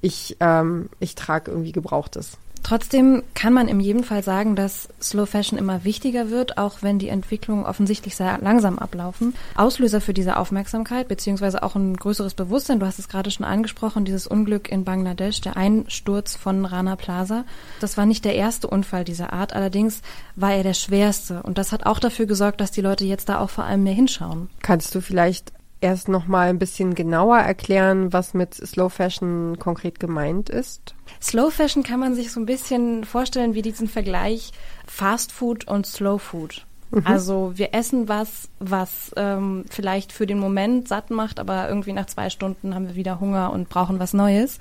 ich, 0.00 0.36
ähm, 0.40 0.88
ich 0.98 1.14
trage 1.14 1.50
irgendwie 1.50 1.72
Gebrauchtes. 1.72 2.38
Trotzdem 2.62 3.22
kann 3.34 3.52
man 3.52 3.68
in 3.68 3.80
jedem 3.80 4.04
Fall 4.04 4.22
sagen, 4.22 4.54
dass 4.54 4.88
Slow 5.00 5.26
Fashion 5.26 5.58
immer 5.58 5.84
wichtiger 5.84 6.30
wird, 6.30 6.58
auch 6.58 6.78
wenn 6.80 6.98
die 6.98 7.08
Entwicklungen 7.08 7.64
offensichtlich 7.64 8.14
sehr 8.14 8.38
langsam 8.40 8.78
ablaufen. 8.78 9.34
Auslöser 9.56 10.00
für 10.00 10.14
diese 10.14 10.36
Aufmerksamkeit, 10.36 11.08
beziehungsweise 11.08 11.62
auch 11.62 11.74
ein 11.74 11.96
größeres 11.96 12.34
Bewusstsein, 12.34 12.78
du 12.78 12.86
hast 12.86 12.98
es 12.98 13.08
gerade 13.08 13.30
schon 13.30 13.44
angesprochen, 13.44 14.04
dieses 14.04 14.26
Unglück 14.26 14.70
in 14.70 14.84
Bangladesch, 14.84 15.40
der 15.40 15.56
Einsturz 15.56 16.36
von 16.36 16.64
Rana 16.64 16.96
Plaza. 16.96 17.44
Das 17.80 17.96
war 17.96 18.06
nicht 18.06 18.24
der 18.24 18.36
erste 18.36 18.68
Unfall 18.68 19.04
dieser 19.04 19.32
Art, 19.32 19.54
allerdings 19.54 20.02
war 20.36 20.54
er 20.54 20.62
der 20.62 20.74
schwerste. 20.74 21.42
Und 21.42 21.58
das 21.58 21.72
hat 21.72 21.86
auch 21.86 21.98
dafür 21.98 22.26
gesorgt, 22.26 22.60
dass 22.60 22.70
die 22.70 22.80
Leute 22.80 23.04
jetzt 23.04 23.28
da 23.28 23.40
auch 23.40 23.50
vor 23.50 23.64
allem 23.64 23.82
mehr 23.82 23.92
hinschauen. 23.92 24.48
Kannst 24.60 24.94
du 24.94 25.00
vielleicht 25.00 25.52
erst 25.82 26.08
noch 26.08 26.26
mal 26.26 26.48
ein 26.48 26.58
bisschen 26.58 26.94
genauer 26.94 27.38
erklären, 27.38 28.12
was 28.12 28.34
mit 28.34 28.54
Slow 28.54 28.88
Fashion 28.88 29.58
konkret 29.58 30.00
gemeint 30.00 30.48
ist? 30.48 30.94
Slow 31.20 31.50
Fashion 31.50 31.82
kann 31.82 32.00
man 32.00 32.14
sich 32.14 32.32
so 32.32 32.40
ein 32.40 32.46
bisschen 32.46 33.04
vorstellen 33.04 33.54
wie 33.54 33.62
diesen 33.62 33.88
Vergleich 33.88 34.52
Fast 34.86 35.32
Food 35.32 35.66
und 35.68 35.86
Slow 35.86 36.18
Food. 36.18 36.66
Mhm. 36.90 37.06
Also 37.06 37.52
wir 37.54 37.74
essen 37.74 38.08
was, 38.08 38.48
was 38.58 39.12
ähm, 39.16 39.64
vielleicht 39.70 40.12
für 40.12 40.26
den 40.26 40.38
Moment 40.38 40.88
satt 40.88 41.10
macht, 41.10 41.40
aber 41.40 41.68
irgendwie 41.68 41.92
nach 41.92 42.06
zwei 42.06 42.30
Stunden 42.30 42.74
haben 42.74 42.88
wir 42.88 42.94
wieder 42.94 43.18
Hunger 43.18 43.52
und 43.52 43.68
brauchen 43.68 43.98
was 43.98 44.12
Neues. 44.12 44.58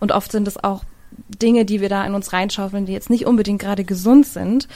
Und 0.00 0.12
oft 0.12 0.30
sind 0.30 0.46
es 0.46 0.62
auch 0.62 0.84
Dinge, 1.28 1.64
die 1.64 1.80
wir 1.80 1.88
da 1.88 2.04
in 2.04 2.14
uns 2.14 2.32
reinschaufeln, 2.32 2.86
die 2.86 2.92
jetzt 2.92 3.10
nicht 3.10 3.26
unbedingt 3.26 3.60
gerade 3.60 3.84
gesund 3.84 4.26
sind. 4.26 4.68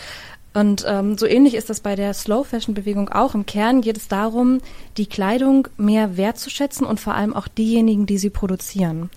Und 0.58 0.84
ähm, 0.88 1.16
so 1.16 1.26
ähnlich 1.26 1.54
ist 1.54 1.70
das 1.70 1.78
bei 1.78 1.94
der 1.94 2.12
Slow 2.14 2.42
Fashion 2.42 2.74
Bewegung 2.74 3.10
auch. 3.10 3.36
Im 3.36 3.46
Kern 3.46 3.80
geht 3.80 3.96
es 3.96 4.08
darum, 4.08 4.58
die 4.96 5.06
Kleidung 5.06 5.68
mehr 5.76 6.16
wertzuschätzen 6.16 6.84
und 6.84 6.98
vor 6.98 7.14
allem 7.14 7.32
auch 7.32 7.46
diejenigen, 7.46 8.06
die 8.06 8.18
sie 8.18 8.30
produzieren. 8.30 9.08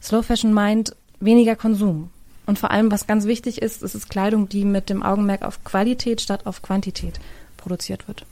Slow 0.00 0.22
Fashion 0.22 0.52
meint 0.52 0.94
weniger 1.18 1.56
Konsum. 1.56 2.10
Und 2.46 2.60
vor 2.60 2.70
allem, 2.70 2.92
was 2.92 3.08
ganz 3.08 3.24
wichtig 3.24 3.62
ist, 3.62 3.82
ist 3.82 3.96
es 3.96 4.08
Kleidung, 4.08 4.48
die 4.48 4.64
mit 4.64 4.88
dem 4.88 5.02
Augenmerk 5.02 5.42
auf 5.42 5.64
Qualität 5.64 6.20
statt 6.20 6.46
auf 6.46 6.62
Quantität 6.62 7.18
produziert 7.56 8.06
wird. 8.06 8.24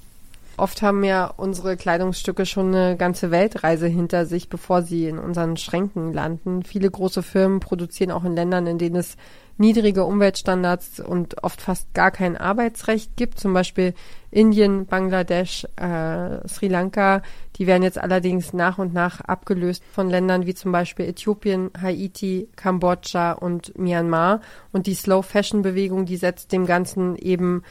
Oft 0.56 0.82
haben 0.82 1.02
ja 1.02 1.26
unsere 1.26 1.76
Kleidungsstücke 1.76 2.46
schon 2.46 2.75
eine 2.75 2.96
ganze 2.96 3.32
Weltreise 3.32 3.88
hinter 3.88 4.25
sich, 4.25 4.49
bevor 4.49 4.82
sie 4.82 5.08
in 5.08 5.18
unseren 5.18 5.56
Schränken 5.56 6.12
landen. 6.12 6.62
Viele 6.62 6.88
große 6.90 7.25
Firmen 7.25 7.58
produzieren 7.58 8.12
auch 8.12 8.25
in 8.25 8.37
Ländern, 8.37 8.68
in 8.68 8.78
denen 8.78 8.96
es 8.96 9.16
niedrige 9.56 10.04
Umweltstandards 10.04 11.00
und 11.00 11.42
oft 11.42 11.61
fast 11.61 11.92
gar 11.94 12.11
kein 12.11 12.37
Arbeitsrecht 12.37 13.16
gibt, 13.16 13.38
zum 13.38 13.52
Beispiel 13.52 13.94
Indien, 14.30 14.87
Bangladesch, 14.87 15.64
äh, 15.76 16.49
Sri 16.49 16.68
Lanka. 16.68 17.23
Die 17.56 17.66
werden 17.66 17.82
jetzt 17.84 17.99
allerdings 17.99 18.52
nach 18.52 18.78
und 18.78 18.94
nach 18.94 19.20
abgelöst 19.20 19.82
von 19.92 20.08
Ländern 20.08 20.46
wie 20.46 20.54
zum 20.54 20.73
Beispiel 20.73 21.06
Äthiopien, 21.06 21.70
Haiti, 21.80 22.49
Kambodscha 22.56 23.32
und 23.32 23.76
Myanmar. 23.78 24.40
Und 24.73 24.87
die 24.87 24.94
Slow 24.94 25.23
Fashion 25.23 25.62
Bewegung, 25.62 26.04
die 26.04 26.16
setzt 26.16 26.52
dem 26.52 26.66
Ganzen 26.66 27.16
eben 27.16 27.62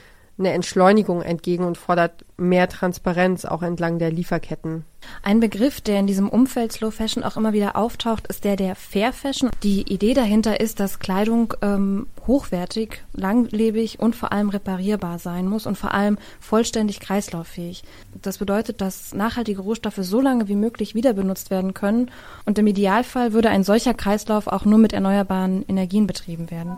eine 0.43 0.53
Entschleunigung 0.53 1.21
entgegen 1.21 1.63
und 1.63 1.77
fordert 1.77 2.25
mehr 2.37 2.67
Transparenz 2.67 3.45
auch 3.45 3.63
entlang 3.63 3.99
der 3.99 4.11
Lieferketten. 4.11 4.83
Ein 5.21 5.39
Begriff, 5.39 5.81
der 5.81 5.99
in 5.99 6.07
diesem 6.07 6.29
Umfeld 6.29 6.71
Slow 6.71 6.91
Fashion 6.91 7.23
auch 7.23 7.37
immer 7.37 7.53
wieder 7.53 7.75
auftaucht, 7.75 8.27
ist 8.27 8.43
der 8.43 8.55
der 8.55 8.75
Fair 8.75 9.13
Fashion. 9.13 9.49
Die 9.61 9.81
Idee 9.81 10.13
dahinter 10.13 10.59
ist, 10.59 10.79
dass 10.79 10.99
Kleidung 10.99 11.53
ähm, 11.61 12.07
hochwertig, 12.25 13.03
langlebig 13.13 13.99
und 13.99 14.15
vor 14.15 14.31
allem 14.31 14.49
reparierbar 14.49 15.19
sein 15.19 15.47
muss 15.47 15.65
und 15.65 15.77
vor 15.77 15.93
allem 15.93 16.17
vollständig 16.39 16.99
kreislauffähig. 16.99 17.83
Das 18.21 18.37
bedeutet, 18.37 18.81
dass 18.81 19.13
nachhaltige 19.13 19.61
Rohstoffe 19.61 19.99
so 19.99 20.21
lange 20.21 20.47
wie 20.47 20.55
möglich 20.55 20.95
wieder 20.95 21.13
benutzt 21.13 21.51
werden 21.51 21.73
können 21.73 22.11
und 22.45 22.57
im 22.57 22.67
Idealfall 22.67 23.33
würde 23.33 23.49
ein 23.49 23.63
solcher 23.63 23.93
Kreislauf 23.93 24.47
auch 24.47 24.65
nur 24.65 24.79
mit 24.79 24.93
erneuerbaren 24.93 25.65
Energien 25.67 26.07
betrieben 26.07 26.49
werden. 26.49 26.77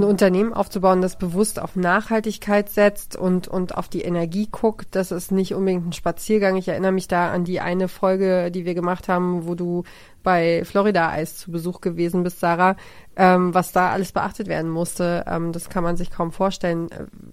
ein 0.00 0.04
Unternehmen 0.04 0.52
aufzubauen, 0.52 1.00
das 1.00 1.16
bewusst 1.16 1.60
auf 1.60 1.76
Nachhaltigkeit 1.76 2.68
setzt 2.68 3.16
und, 3.16 3.48
und 3.48 3.76
auf 3.76 3.88
die 3.88 4.02
Energie 4.02 4.48
guckt, 4.50 4.88
das 4.94 5.12
ist 5.12 5.30
nicht 5.30 5.54
unbedingt 5.54 5.86
ein 5.86 5.92
Spaziergang. 5.92 6.56
Ich 6.56 6.68
erinnere 6.68 6.92
mich 6.92 7.08
da 7.08 7.30
an 7.30 7.44
die 7.44 7.60
eine 7.60 7.88
Folge, 7.88 8.50
die 8.50 8.64
wir 8.64 8.74
gemacht 8.74 9.08
haben, 9.08 9.46
wo 9.46 9.54
du 9.54 9.84
bei 10.22 10.64
Florida 10.64 11.10
Eis 11.10 11.36
zu 11.36 11.50
Besuch 11.50 11.80
gewesen 11.80 12.22
bist, 12.22 12.40
Sarah, 12.40 12.76
ähm, 13.16 13.54
was 13.54 13.72
da 13.72 13.90
alles 13.90 14.12
beachtet 14.12 14.48
werden 14.48 14.70
musste. 14.70 15.24
Ähm, 15.26 15.52
das 15.52 15.70
kann 15.70 15.84
man 15.84 15.96
sich 15.96 16.10
kaum 16.10 16.32
vorstellen. 16.32 16.88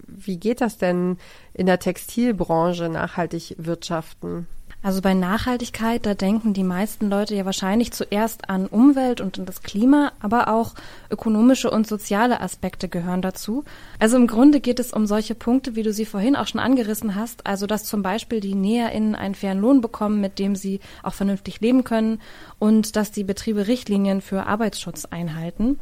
Wie 0.06 0.38
geht 0.38 0.60
das 0.60 0.78
denn 0.78 1.18
in 1.54 1.66
der 1.66 1.78
Textilbranche 1.78 2.88
nachhaltig 2.88 3.56
wirtschaften? 3.58 4.46
Also 4.80 5.02
bei 5.02 5.12
Nachhaltigkeit, 5.12 6.06
da 6.06 6.14
denken 6.14 6.54
die 6.54 6.62
meisten 6.62 7.10
Leute 7.10 7.34
ja 7.34 7.44
wahrscheinlich 7.44 7.92
zuerst 7.92 8.48
an 8.48 8.66
Umwelt 8.66 9.20
und 9.20 9.36
an 9.36 9.44
das 9.44 9.62
Klima, 9.62 10.12
aber 10.20 10.48
auch 10.48 10.74
ökonomische 11.10 11.68
und 11.68 11.88
soziale 11.88 12.40
Aspekte 12.40 12.88
gehören 12.88 13.20
dazu. 13.20 13.64
Also 13.98 14.16
im 14.16 14.28
Grunde 14.28 14.60
geht 14.60 14.78
es 14.78 14.92
um 14.92 15.06
solche 15.06 15.34
Punkte, 15.34 15.74
wie 15.74 15.82
du 15.82 15.92
sie 15.92 16.06
vorhin 16.06 16.36
auch 16.36 16.46
schon 16.46 16.60
angerissen 16.60 17.16
hast, 17.16 17.44
also 17.44 17.66
dass 17.66 17.84
zum 17.84 18.02
Beispiel 18.02 18.38
die 18.38 18.54
NäherInnen 18.54 19.16
einen 19.16 19.34
fairen 19.34 19.58
Lohn 19.58 19.80
bekommen, 19.80 20.20
mit 20.20 20.38
dem 20.38 20.54
sie 20.54 20.78
auch 21.02 21.14
vernünftig 21.14 21.60
leben 21.60 21.82
können 21.82 22.20
und 22.60 22.94
dass 22.94 23.10
die 23.10 23.24
Betriebe 23.24 23.66
Richtlinien 23.66 24.20
für 24.20 24.46
Arbeitsschutz 24.46 25.06
einhalten. 25.06 25.80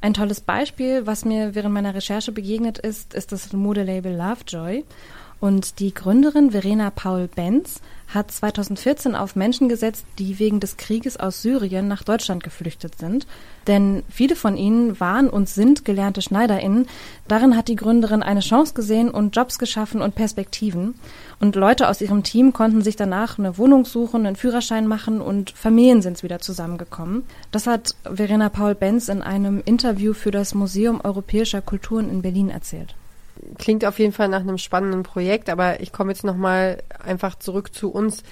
Ein 0.00 0.14
tolles 0.14 0.40
Beispiel, 0.40 1.04
was 1.04 1.24
mir 1.24 1.56
während 1.56 1.74
meiner 1.74 1.94
Recherche 1.94 2.30
begegnet 2.30 2.78
ist, 2.78 3.12
ist 3.12 3.32
das 3.32 3.52
Modelabel 3.52 4.14
Lovejoy. 4.14 4.84
Und 5.38 5.80
die 5.80 5.92
Gründerin 5.92 6.52
Verena 6.52 6.90
Paul 6.90 7.28
Benz 7.28 7.82
hat 8.08 8.30
2014 8.30 9.14
auf 9.14 9.36
Menschen 9.36 9.68
gesetzt, 9.68 10.06
die 10.18 10.38
wegen 10.38 10.60
des 10.60 10.78
Krieges 10.78 11.18
aus 11.18 11.42
Syrien 11.42 11.88
nach 11.88 12.04
Deutschland 12.04 12.42
geflüchtet 12.42 12.98
sind. 12.98 13.26
Denn 13.66 14.02
viele 14.08 14.34
von 14.34 14.56
ihnen 14.56 14.98
waren 14.98 15.28
und 15.28 15.48
sind 15.48 15.84
gelernte 15.84 16.22
SchneiderInnen. 16.22 16.86
Darin 17.28 17.54
hat 17.54 17.68
die 17.68 17.76
Gründerin 17.76 18.22
eine 18.22 18.40
Chance 18.40 18.72
gesehen 18.72 19.10
und 19.10 19.36
Jobs 19.36 19.58
geschaffen 19.58 20.00
und 20.00 20.14
Perspektiven. 20.14 20.94
Und 21.38 21.54
Leute 21.54 21.88
aus 21.88 22.00
ihrem 22.00 22.22
Team 22.22 22.54
konnten 22.54 22.80
sich 22.80 22.96
danach 22.96 23.38
eine 23.38 23.58
Wohnung 23.58 23.84
suchen, 23.84 24.24
einen 24.24 24.36
Führerschein 24.36 24.86
machen 24.86 25.20
und 25.20 25.50
Familien 25.50 26.00
sind 26.00 26.22
wieder 26.22 26.38
zusammengekommen. 26.38 27.24
Das 27.50 27.66
hat 27.66 27.94
Verena 28.04 28.48
Paul 28.48 28.74
Benz 28.74 29.08
in 29.08 29.20
einem 29.20 29.60
Interview 29.64 30.14
für 30.14 30.30
das 30.30 30.54
Museum 30.54 31.00
Europäischer 31.04 31.60
Kulturen 31.60 32.08
in 32.08 32.22
Berlin 32.22 32.48
erzählt 32.48 32.94
klingt 33.58 33.84
auf 33.84 33.98
jeden 33.98 34.12
Fall 34.12 34.28
nach 34.28 34.40
einem 34.40 34.58
spannenden 34.58 35.02
Projekt, 35.02 35.50
aber 35.50 35.80
ich 35.80 35.92
komme 35.92 36.12
jetzt 36.12 36.24
nochmal 36.24 36.82
einfach 37.02 37.36
zurück 37.36 37.74
zu 37.74 37.90
uns. 37.90 38.22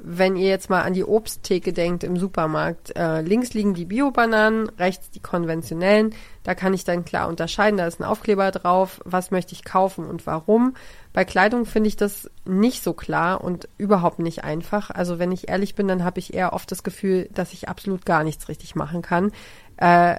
Wenn 0.00 0.36
ihr 0.36 0.48
jetzt 0.48 0.70
mal 0.70 0.82
an 0.82 0.94
die 0.94 1.04
Obsttheke 1.04 1.72
denkt 1.72 2.04
im 2.04 2.16
Supermarkt, 2.16 2.96
äh, 2.96 3.20
links 3.20 3.52
liegen 3.52 3.74
die 3.74 3.84
Bio-Bananen, 3.84 4.68
rechts 4.78 5.10
die 5.10 5.18
konventionellen. 5.18 6.14
Da 6.44 6.54
kann 6.54 6.72
ich 6.72 6.84
dann 6.84 7.04
klar 7.04 7.28
unterscheiden, 7.28 7.78
da 7.78 7.86
ist 7.86 8.00
ein 8.00 8.04
Aufkleber 8.04 8.52
drauf, 8.52 9.00
was 9.04 9.32
möchte 9.32 9.54
ich 9.54 9.64
kaufen 9.64 10.06
und 10.06 10.24
warum. 10.24 10.74
Bei 11.12 11.24
Kleidung 11.24 11.66
finde 11.66 11.88
ich 11.88 11.96
das 11.96 12.30
nicht 12.44 12.84
so 12.84 12.92
klar 12.92 13.42
und 13.42 13.68
überhaupt 13.76 14.20
nicht 14.20 14.44
einfach. 14.44 14.90
Also 14.90 15.18
wenn 15.18 15.32
ich 15.32 15.48
ehrlich 15.48 15.74
bin, 15.74 15.88
dann 15.88 16.04
habe 16.04 16.20
ich 16.20 16.32
eher 16.32 16.52
oft 16.52 16.70
das 16.70 16.84
Gefühl, 16.84 17.28
dass 17.34 17.52
ich 17.52 17.68
absolut 17.68 18.06
gar 18.06 18.22
nichts 18.22 18.48
richtig 18.48 18.76
machen 18.76 19.02
kann. 19.02 19.32
Äh, 19.78 20.16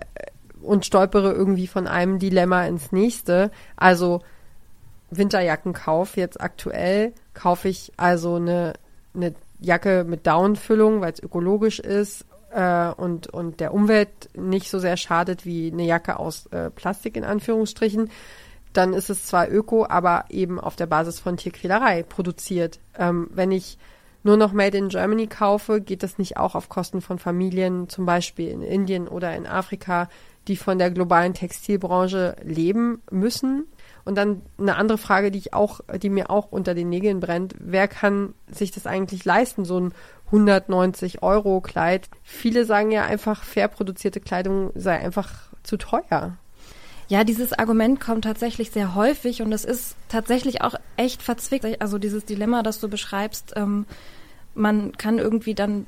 und 0.61 0.85
stolpere 0.85 1.33
irgendwie 1.33 1.67
von 1.67 1.87
einem 1.87 2.19
Dilemma 2.19 2.65
ins 2.65 2.91
nächste. 2.91 3.51
Also 3.75 4.21
Winterjackenkauf 5.11 6.17
jetzt 6.17 6.39
aktuell 6.39 7.13
kaufe 7.33 7.69
ich 7.69 7.91
also 7.97 8.35
eine, 8.35 8.73
eine 9.13 9.33
Jacke 9.59 10.03
mit 10.03 10.27
Downfüllung, 10.27 11.01
weil 11.01 11.13
es 11.13 11.21
ökologisch 11.21 11.79
ist 11.79 12.25
äh, 12.51 12.89
und, 12.89 13.27
und 13.27 13.59
der 13.59 13.73
Umwelt 13.73 14.29
nicht 14.35 14.69
so 14.69 14.79
sehr 14.79 14.97
schadet 14.97 15.45
wie 15.45 15.71
eine 15.71 15.83
Jacke 15.83 16.19
aus 16.19 16.45
äh, 16.47 16.69
Plastik 16.69 17.17
in 17.17 17.23
Anführungsstrichen. 17.23 18.09
Dann 18.73 18.93
ist 18.93 19.09
es 19.09 19.25
zwar 19.25 19.49
öko, 19.49 19.85
aber 19.87 20.25
eben 20.29 20.59
auf 20.59 20.75
der 20.75 20.85
Basis 20.85 21.19
von 21.19 21.37
Tierquälerei 21.37 22.03
produziert. 22.03 22.79
Ähm, 22.97 23.29
wenn 23.33 23.51
ich 23.51 23.77
nur 24.23 24.37
noch 24.37 24.51
Made 24.51 24.77
in 24.77 24.89
Germany 24.89 25.27
kaufe, 25.27 25.81
geht 25.81 26.03
das 26.03 26.17
nicht 26.17 26.37
auch 26.37 26.53
auf 26.55 26.69
Kosten 26.69 27.01
von 27.01 27.19
Familien, 27.19 27.89
zum 27.89 28.05
Beispiel 28.05 28.49
in 28.49 28.61
Indien 28.61 29.07
oder 29.07 29.35
in 29.35 29.47
Afrika, 29.47 30.09
die 30.49 30.57
von 30.57 30.79
der 30.79 30.91
globalen 30.91 31.33
Textilbranche 31.33 32.35
leben 32.43 33.01
müssen. 33.11 33.65
Und 34.03 34.15
dann 34.15 34.41
eine 34.57 34.75
andere 34.75 34.97
Frage, 34.97 35.29
die 35.29 35.37
ich 35.37 35.53
auch, 35.53 35.81
die 36.01 36.09
mir 36.09 36.31
auch 36.31 36.51
unter 36.51 36.73
den 36.73 36.89
Nägeln 36.89 37.19
brennt. 37.19 37.53
Wer 37.59 37.87
kann 37.87 38.33
sich 38.49 38.71
das 38.71 38.87
eigentlich 38.87 39.23
leisten, 39.23 39.65
so 39.65 39.79
ein 39.79 39.93
190 40.27 41.21
Euro 41.21 41.61
Kleid? 41.61 42.09
Viele 42.23 42.65
sagen 42.65 42.91
ja 42.91 43.05
einfach, 43.05 43.43
fair 43.43 43.67
produzierte 43.67 44.19
Kleidung 44.19 44.71
sei 44.73 44.97
einfach 44.97 45.29
zu 45.61 45.77
teuer. 45.77 46.37
Ja, 47.07 47.23
dieses 47.23 47.53
Argument 47.53 47.99
kommt 47.99 48.23
tatsächlich 48.23 48.71
sehr 48.71 48.95
häufig 48.95 49.41
und 49.41 49.51
es 49.51 49.65
ist 49.65 49.95
tatsächlich 50.09 50.61
auch 50.61 50.75
echt 50.97 51.21
verzwickt. 51.21 51.81
Also 51.81 51.99
dieses 51.99 52.25
Dilemma, 52.25 52.63
das 52.63 52.79
du 52.79 52.87
beschreibst, 52.87 53.53
ähm, 53.55 53.85
man 54.55 54.91
kann 54.97 55.19
irgendwie 55.19 55.55
dann 55.55 55.85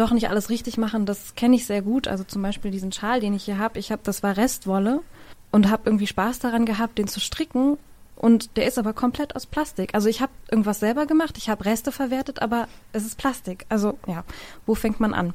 doch 0.00 0.12
nicht 0.12 0.30
alles 0.30 0.50
richtig 0.50 0.78
machen, 0.78 1.06
das 1.06 1.34
kenne 1.34 1.56
ich 1.56 1.66
sehr 1.66 1.82
gut. 1.82 2.08
Also 2.08 2.24
zum 2.24 2.42
Beispiel 2.42 2.70
diesen 2.70 2.92
Schal, 2.92 3.20
den 3.20 3.34
ich 3.34 3.44
hier 3.44 3.58
habe, 3.58 3.78
ich 3.78 3.92
habe, 3.92 4.02
das 4.04 4.22
war 4.22 4.36
Restwolle 4.36 5.02
und 5.50 5.70
habe 5.70 5.82
irgendwie 5.86 6.06
Spaß 6.06 6.38
daran 6.38 6.66
gehabt, 6.66 6.98
den 6.98 7.08
zu 7.08 7.20
stricken. 7.20 7.78
Und 8.16 8.56
der 8.56 8.66
ist 8.66 8.78
aber 8.78 8.94
komplett 8.94 9.36
aus 9.36 9.46
Plastik. 9.46 9.94
Also 9.94 10.08
ich 10.08 10.20
habe 10.20 10.32
irgendwas 10.50 10.80
selber 10.80 11.06
gemacht, 11.06 11.38
ich 11.38 11.48
habe 11.48 11.64
Reste 11.64 11.92
verwertet, 11.92 12.42
aber 12.42 12.66
es 12.92 13.04
ist 13.04 13.16
Plastik. 13.16 13.64
Also 13.68 13.96
ja, 14.08 14.24
wo 14.66 14.74
fängt 14.74 14.98
man 14.98 15.14
an? 15.14 15.34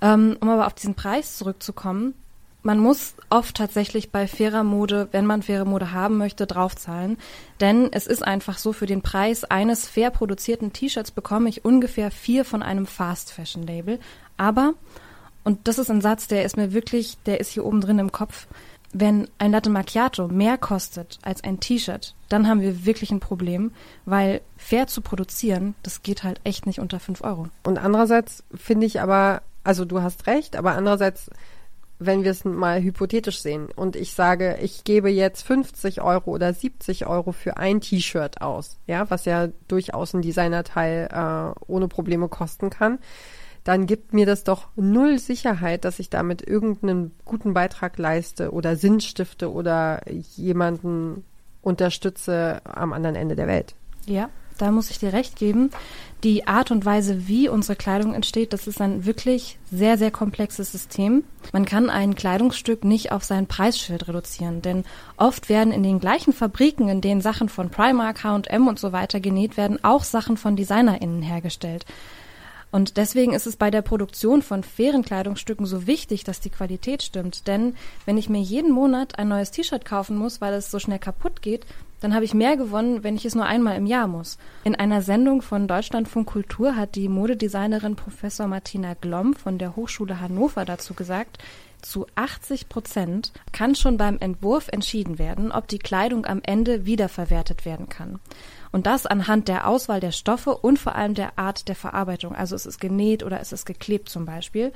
Ähm, 0.00 0.36
um 0.40 0.48
aber 0.48 0.66
auf 0.66 0.74
diesen 0.74 0.94
Preis 0.94 1.36
zurückzukommen, 1.36 2.14
man 2.62 2.78
muss 2.78 3.14
oft 3.28 3.56
tatsächlich 3.56 4.10
bei 4.10 4.26
fairer 4.26 4.62
Mode, 4.62 5.08
wenn 5.10 5.26
man 5.26 5.42
faire 5.42 5.64
Mode 5.64 5.92
haben 5.92 6.16
möchte, 6.16 6.46
draufzahlen. 6.46 7.18
Denn 7.60 7.88
es 7.92 8.06
ist 8.06 8.22
einfach 8.22 8.58
so, 8.58 8.72
für 8.72 8.86
den 8.86 9.02
Preis 9.02 9.44
eines 9.44 9.86
fair 9.88 10.10
produzierten 10.10 10.72
T-Shirts 10.72 11.10
bekomme 11.10 11.48
ich 11.48 11.64
ungefähr 11.64 12.10
vier 12.10 12.44
von 12.44 12.62
einem 12.62 12.86
Fast 12.86 13.32
Fashion 13.32 13.66
Label. 13.66 13.98
Aber, 14.36 14.74
und 15.44 15.66
das 15.66 15.78
ist 15.78 15.90
ein 15.90 16.00
Satz, 16.00 16.28
der 16.28 16.44
ist 16.44 16.56
mir 16.56 16.72
wirklich, 16.72 17.18
der 17.26 17.40
ist 17.40 17.50
hier 17.50 17.64
oben 17.64 17.80
drin 17.80 17.98
im 17.98 18.12
Kopf, 18.12 18.46
wenn 18.92 19.28
ein 19.38 19.52
Latte 19.52 19.70
Macchiato 19.70 20.28
mehr 20.28 20.58
kostet 20.58 21.18
als 21.22 21.42
ein 21.42 21.60
T-Shirt, 21.60 22.14
dann 22.28 22.46
haben 22.46 22.60
wir 22.60 22.84
wirklich 22.84 23.10
ein 23.10 23.20
Problem, 23.20 23.72
weil 24.04 24.42
fair 24.56 24.86
zu 24.86 25.00
produzieren, 25.00 25.74
das 25.82 26.02
geht 26.02 26.22
halt 26.22 26.40
echt 26.44 26.66
nicht 26.66 26.78
unter 26.78 27.00
fünf 27.00 27.22
Euro. 27.22 27.48
Und 27.64 27.78
andererseits 27.78 28.44
finde 28.54 28.86
ich 28.86 29.00
aber, 29.00 29.42
also 29.64 29.84
du 29.84 30.02
hast 30.02 30.26
recht, 30.26 30.56
aber 30.56 30.72
andererseits 30.72 31.30
wenn 32.06 32.24
wir 32.24 32.30
es 32.30 32.44
mal 32.44 32.82
hypothetisch 32.82 33.40
sehen 33.40 33.68
und 33.74 33.96
ich 33.96 34.14
sage, 34.14 34.58
ich 34.62 34.84
gebe 34.84 35.10
jetzt 35.10 35.42
50 35.42 36.00
Euro 36.00 36.30
oder 36.30 36.52
70 36.52 37.06
Euro 37.06 37.32
für 37.32 37.56
ein 37.56 37.80
T-Shirt 37.80 38.40
aus, 38.40 38.78
ja, 38.86 39.10
was 39.10 39.24
ja 39.24 39.48
durchaus 39.68 40.14
ein 40.14 40.22
Designerteil 40.22 41.08
äh, 41.12 41.60
ohne 41.66 41.88
Probleme 41.88 42.28
kosten 42.28 42.70
kann, 42.70 42.98
dann 43.64 43.86
gibt 43.86 44.12
mir 44.12 44.26
das 44.26 44.44
doch 44.44 44.68
null 44.76 45.18
Sicherheit, 45.18 45.84
dass 45.84 45.98
ich 45.98 46.10
damit 46.10 46.46
irgendeinen 46.46 47.12
guten 47.24 47.54
Beitrag 47.54 47.98
leiste 47.98 48.52
oder 48.52 48.76
Sinn 48.76 49.00
stifte 49.00 49.52
oder 49.52 50.00
jemanden 50.08 51.24
unterstütze 51.60 52.60
am 52.64 52.92
anderen 52.92 53.14
Ende 53.16 53.36
der 53.36 53.46
Welt. 53.46 53.74
Ja, 54.06 54.30
da 54.58 54.70
muss 54.70 54.90
ich 54.90 54.98
dir 54.98 55.12
recht 55.12 55.36
geben. 55.36 55.70
Die 56.24 56.46
Art 56.46 56.70
und 56.70 56.84
Weise, 56.84 57.26
wie 57.26 57.48
unsere 57.48 57.74
Kleidung 57.74 58.14
entsteht, 58.14 58.52
das 58.52 58.68
ist 58.68 58.80
ein 58.80 59.04
wirklich 59.04 59.58
sehr, 59.72 59.98
sehr 59.98 60.12
komplexes 60.12 60.70
System. 60.70 61.24
Man 61.52 61.64
kann 61.64 61.90
ein 61.90 62.14
Kleidungsstück 62.14 62.84
nicht 62.84 63.10
auf 63.10 63.24
sein 63.24 63.48
Preisschild 63.48 64.06
reduzieren, 64.06 64.62
denn 64.62 64.84
oft 65.16 65.48
werden 65.48 65.72
in 65.72 65.82
den 65.82 65.98
gleichen 65.98 66.32
Fabriken, 66.32 66.88
in 66.88 67.00
denen 67.00 67.22
Sachen 67.22 67.48
von 67.48 67.70
Primark, 67.70 68.22
H&M 68.22 68.68
und 68.68 68.78
so 68.78 68.92
weiter 68.92 69.18
genäht 69.18 69.56
werden, 69.56 69.82
auch 69.82 70.04
Sachen 70.04 70.36
von 70.36 70.54
DesignerInnen 70.54 71.22
hergestellt. 71.22 71.86
Und 72.70 72.96
deswegen 72.96 73.34
ist 73.34 73.48
es 73.48 73.56
bei 73.56 73.72
der 73.72 73.82
Produktion 73.82 74.42
von 74.42 74.62
fairen 74.62 75.02
Kleidungsstücken 75.02 75.66
so 75.66 75.88
wichtig, 75.88 76.22
dass 76.22 76.40
die 76.40 76.50
Qualität 76.50 77.02
stimmt. 77.02 77.48
Denn 77.48 77.74
wenn 78.06 78.16
ich 78.16 78.30
mir 78.30 78.40
jeden 78.40 78.70
Monat 78.70 79.18
ein 79.18 79.28
neues 79.28 79.50
T-Shirt 79.50 79.84
kaufen 79.84 80.16
muss, 80.16 80.40
weil 80.40 80.54
es 80.54 80.70
so 80.70 80.78
schnell 80.78 81.00
kaputt 81.00 81.42
geht, 81.42 81.66
dann 82.02 82.14
habe 82.14 82.24
ich 82.24 82.34
mehr 82.34 82.56
gewonnen, 82.56 83.04
wenn 83.04 83.14
ich 83.14 83.24
es 83.24 83.36
nur 83.36 83.46
einmal 83.46 83.76
im 83.76 83.86
Jahr 83.86 84.08
muss. 84.08 84.36
In 84.64 84.74
einer 84.74 85.02
Sendung 85.02 85.40
von 85.40 85.68
Deutschlandfunk 85.68 86.26
Kultur 86.26 86.74
hat 86.74 86.96
die 86.96 87.08
Modedesignerin 87.08 87.94
Professor 87.94 88.48
Martina 88.48 88.94
Glomm 88.94 89.34
von 89.34 89.56
der 89.56 89.76
Hochschule 89.76 90.20
Hannover 90.20 90.64
dazu 90.64 90.94
gesagt, 90.94 91.38
zu 91.80 92.06
80 92.14 92.68
Prozent 92.68 93.32
kann 93.52 93.74
schon 93.74 93.96
beim 93.96 94.18
Entwurf 94.18 94.68
entschieden 94.68 95.18
werden, 95.18 95.52
ob 95.52 95.68
die 95.68 95.78
Kleidung 95.78 96.26
am 96.26 96.40
Ende 96.42 96.86
wiederverwertet 96.86 97.64
werden 97.64 97.88
kann. 97.88 98.18
Und 98.72 98.86
das 98.86 99.06
anhand 99.06 99.48
der 99.48 99.68
Auswahl 99.68 100.00
der 100.00 100.12
Stoffe 100.12 100.56
und 100.56 100.78
vor 100.78 100.94
allem 100.94 101.14
der 101.14 101.38
Art 101.38 101.68
der 101.68 101.76
Verarbeitung. 101.76 102.34
Also 102.34 102.56
es 102.56 102.66
ist 102.66 102.80
genäht 102.80 103.22
oder 103.22 103.40
es 103.40 103.52
ist 103.52 103.66
geklebt 103.66 104.08
zum 104.08 104.24
Beispiel. 104.24 104.72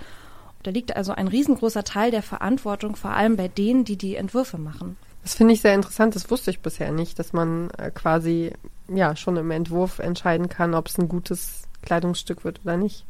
Da 0.63 0.71
liegt 0.71 0.97
also 0.97 1.13
ein 1.13 1.29
riesengroßer 1.29 1.85
Teil 1.85 2.11
der 2.11 2.23
Verantwortung 2.23 2.97
vor 2.97 3.13
allem 3.13 3.37
bei 3.37 3.49
denen, 3.49 3.85
die 3.85 3.97
die 3.97 4.17
Entwürfe 4.17 4.59
machen. 4.59 4.97
Das 5.27 5.35
finde 5.35 5.55
ich 5.55 5.61
sehr 5.61 5.75
interessant. 5.75 6.15
Das 6.15 6.31
wusste 6.31 6.53
ich 6.53 6.61
bisher 6.61 6.93
nicht, 6.93 7.19
dass 7.19 7.33
man 7.33 7.69
äh, 7.79 7.91
quasi 7.91 8.53
ja 8.87 9.17
schon 9.17 9.37
im 9.37 9.51
Entwurf 9.51 9.99
entscheiden 9.99 10.49
kann, 10.49 10.73
ob 10.73 10.87
es 10.87 10.99
ein 10.99 11.09
gutes 11.09 11.63
Kleidungsstück 11.83 12.45
wird 12.45 12.61
oder 12.63 12.77
nicht. 12.77 13.05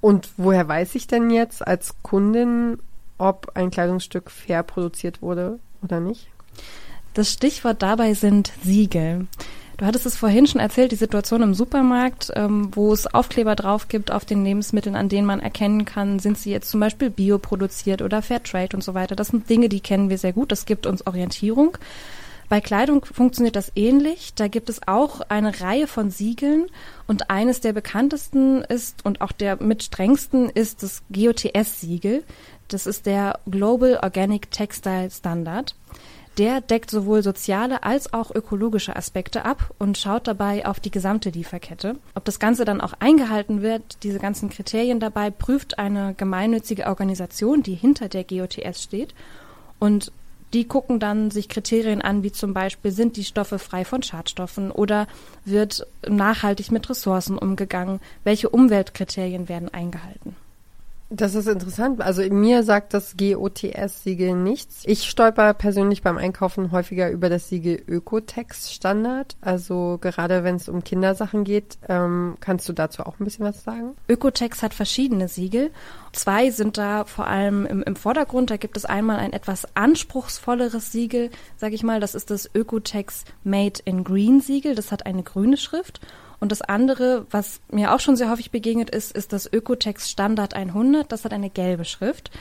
Und 0.00 0.30
woher 0.36 0.66
weiß 0.66 0.96
ich 0.96 1.06
denn 1.06 1.30
jetzt 1.30 1.64
als 1.64 1.94
Kundin, 2.02 2.80
ob 3.18 3.52
ein 3.54 3.70
Kleidungsstück 3.70 4.32
fair 4.32 4.64
produziert 4.64 5.22
wurde 5.22 5.60
oder 5.80 6.00
nicht? 6.00 6.26
Das 7.14 7.30
Stichwort 7.30 7.82
dabei 7.82 8.14
sind 8.14 8.52
Siegel. 8.64 9.28
Du 9.82 9.88
hattest 9.88 10.06
es 10.06 10.16
vorhin 10.16 10.46
schon 10.46 10.60
erzählt, 10.60 10.92
die 10.92 10.96
Situation 10.96 11.42
im 11.42 11.54
Supermarkt, 11.54 12.30
ähm, 12.36 12.68
wo 12.70 12.92
es 12.92 13.12
Aufkleber 13.12 13.56
drauf 13.56 13.88
gibt 13.88 14.12
auf 14.12 14.24
den 14.24 14.44
Lebensmitteln, 14.44 14.94
an 14.94 15.08
denen 15.08 15.26
man 15.26 15.40
erkennen 15.40 15.84
kann, 15.84 16.20
sind 16.20 16.38
sie 16.38 16.52
jetzt 16.52 16.70
zum 16.70 16.78
Beispiel 16.78 17.10
bioproduziert 17.10 18.00
oder 18.00 18.22
Fairtrade 18.22 18.76
und 18.76 18.84
so 18.84 18.94
weiter. 18.94 19.16
Das 19.16 19.26
sind 19.26 19.50
Dinge, 19.50 19.68
die 19.68 19.80
kennen 19.80 20.08
wir 20.08 20.18
sehr 20.18 20.32
gut. 20.32 20.52
Das 20.52 20.66
gibt 20.66 20.86
uns 20.86 21.04
Orientierung. 21.04 21.78
Bei 22.48 22.60
Kleidung 22.60 23.04
funktioniert 23.04 23.56
das 23.56 23.72
ähnlich. 23.74 24.34
Da 24.36 24.46
gibt 24.46 24.68
es 24.68 24.86
auch 24.86 25.20
eine 25.22 25.60
Reihe 25.60 25.88
von 25.88 26.12
Siegeln 26.12 26.66
und 27.08 27.28
eines 27.30 27.60
der 27.60 27.72
bekanntesten 27.72 28.62
ist 28.62 29.04
und 29.04 29.20
auch 29.20 29.32
der 29.32 29.60
mit 29.60 29.82
strengsten 29.82 30.48
ist 30.48 30.84
das 30.84 31.02
GOTS-Siegel. 31.10 32.22
Das 32.68 32.86
ist 32.86 33.06
der 33.06 33.40
Global 33.50 33.98
Organic 34.00 34.48
Textile 34.52 35.10
Standard. 35.10 35.74
Der 36.38 36.62
deckt 36.62 36.90
sowohl 36.90 37.22
soziale 37.22 37.82
als 37.82 38.14
auch 38.14 38.34
ökologische 38.34 38.96
Aspekte 38.96 39.44
ab 39.44 39.74
und 39.78 39.98
schaut 39.98 40.26
dabei 40.26 40.64
auf 40.64 40.80
die 40.80 40.90
gesamte 40.90 41.28
Lieferkette. 41.28 41.96
Ob 42.14 42.24
das 42.24 42.38
Ganze 42.38 42.64
dann 42.64 42.80
auch 42.80 42.94
eingehalten 43.00 43.60
wird, 43.60 43.82
diese 44.02 44.18
ganzen 44.18 44.48
Kriterien 44.48 44.98
dabei, 44.98 45.30
prüft 45.30 45.78
eine 45.78 46.14
gemeinnützige 46.14 46.86
Organisation, 46.86 47.62
die 47.62 47.74
hinter 47.74 48.08
der 48.08 48.24
GOTS 48.24 48.82
steht. 48.82 49.14
Und 49.78 50.10
die 50.54 50.66
gucken 50.66 51.00
dann 51.00 51.30
sich 51.30 51.48
Kriterien 51.48 52.00
an, 52.00 52.22
wie 52.22 52.32
zum 52.32 52.54
Beispiel 52.54 52.92
sind 52.92 53.16
die 53.16 53.24
Stoffe 53.24 53.58
frei 53.58 53.84
von 53.84 54.02
Schadstoffen 54.02 54.70
oder 54.70 55.06
wird 55.44 55.86
nachhaltig 56.06 56.70
mit 56.70 56.88
Ressourcen 56.88 57.36
umgegangen, 57.38 58.00
welche 58.24 58.48
Umweltkriterien 58.48 59.48
werden 59.48 59.72
eingehalten. 59.72 60.36
Das 61.14 61.34
ist 61.34 61.46
interessant. 61.46 62.00
Also 62.00 62.22
mir 62.22 62.62
sagt 62.62 62.94
das 62.94 63.18
GOTS-Siegel 63.18 64.34
nichts. 64.34 64.82
Ich 64.86 65.10
stolper 65.10 65.52
persönlich 65.52 66.00
beim 66.00 66.16
Einkaufen 66.16 66.72
häufiger 66.72 67.10
über 67.10 67.28
das 67.28 67.50
Siegel 67.50 67.82
Ökotex-Standard. 67.86 69.36
Also 69.42 69.98
gerade 70.00 70.42
wenn 70.42 70.56
es 70.56 70.70
um 70.70 70.82
Kindersachen 70.82 71.44
geht, 71.44 71.76
ähm, 71.86 72.38
kannst 72.40 72.66
du 72.66 72.72
dazu 72.72 73.02
auch 73.02 73.20
ein 73.20 73.24
bisschen 73.24 73.44
was 73.44 73.62
sagen? 73.62 73.94
Ökotex 74.08 74.62
hat 74.62 74.72
verschiedene 74.72 75.28
Siegel. 75.28 75.70
Zwei 76.14 76.50
sind 76.50 76.78
da 76.78 77.04
vor 77.04 77.26
allem 77.26 77.66
im, 77.66 77.82
im 77.82 77.96
Vordergrund. 77.96 78.50
Da 78.50 78.56
gibt 78.56 78.78
es 78.78 78.86
einmal 78.86 79.18
ein 79.18 79.34
etwas 79.34 79.66
anspruchsvolleres 79.76 80.92
Siegel, 80.92 81.28
sage 81.58 81.74
ich 81.74 81.82
mal. 81.82 82.00
Das 82.00 82.14
ist 82.14 82.30
das 82.30 82.48
Ökotex 82.54 83.26
Made 83.44 83.80
in 83.84 84.02
Green 84.02 84.40
Siegel. 84.40 84.74
Das 84.74 84.90
hat 84.90 85.04
eine 85.04 85.22
grüne 85.22 85.58
Schrift. 85.58 86.00
Und 86.42 86.50
das 86.50 86.60
andere, 86.60 87.24
was 87.30 87.60
mir 87.70 87.94
auch 87.94 88.00
schon 88.00 88.16
sehr 88.16 88.28
häufig 88.28 88.50
begegnet 88.50 88.90
ist, 88.90 89.12
ist 89.12 89.32
das 89.32 89.46
Ökotex 89.52 90.10
Standard 90.10 90.54
100. 90.54 91.12
Das 91.12 91.24
hat 91.24 91.32
eine 91.32 91.50
gelbe 91.50 91.84
Schrift. 91.84 92.32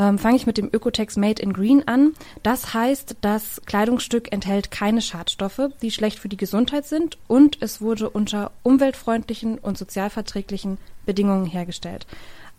Ähm, 0.00 0.18
Fange 0.18 0.34
ich 0.34 0.46
mit 0.46 0.58
dem 0.58 0.68
Ökotex 0.72 1.16
Made 1.16 1.40
in 1.40 1.52
Green 1.52 1.86
an. 1.86 2.14
Das 2.42 2.74
heißt, 2.74 3.18
das 3.20 3.62
Kleidungsstück 3.66 4.32
enthält 4.32 4.72
keine 4.72 5.00
Schadstoffe, 5.00 5.70
die 5.80 5.92
schlecht 5.92 6.18
für 6.18 6.28
die 6.28 6.36
Gesundheit 6.36 6.86
sind 6.86 7.18
und 7.28 7.58
es 7.60 7.80
wurde 7.80 8.10
unter 8.10 8.50
umweltfreundlichen 8.64 9.58
und 9.58 9.78
sozialverträglichen 9.78 10.78
Bedingungen 11.06 11.46
hergestellt. 11.46 12.08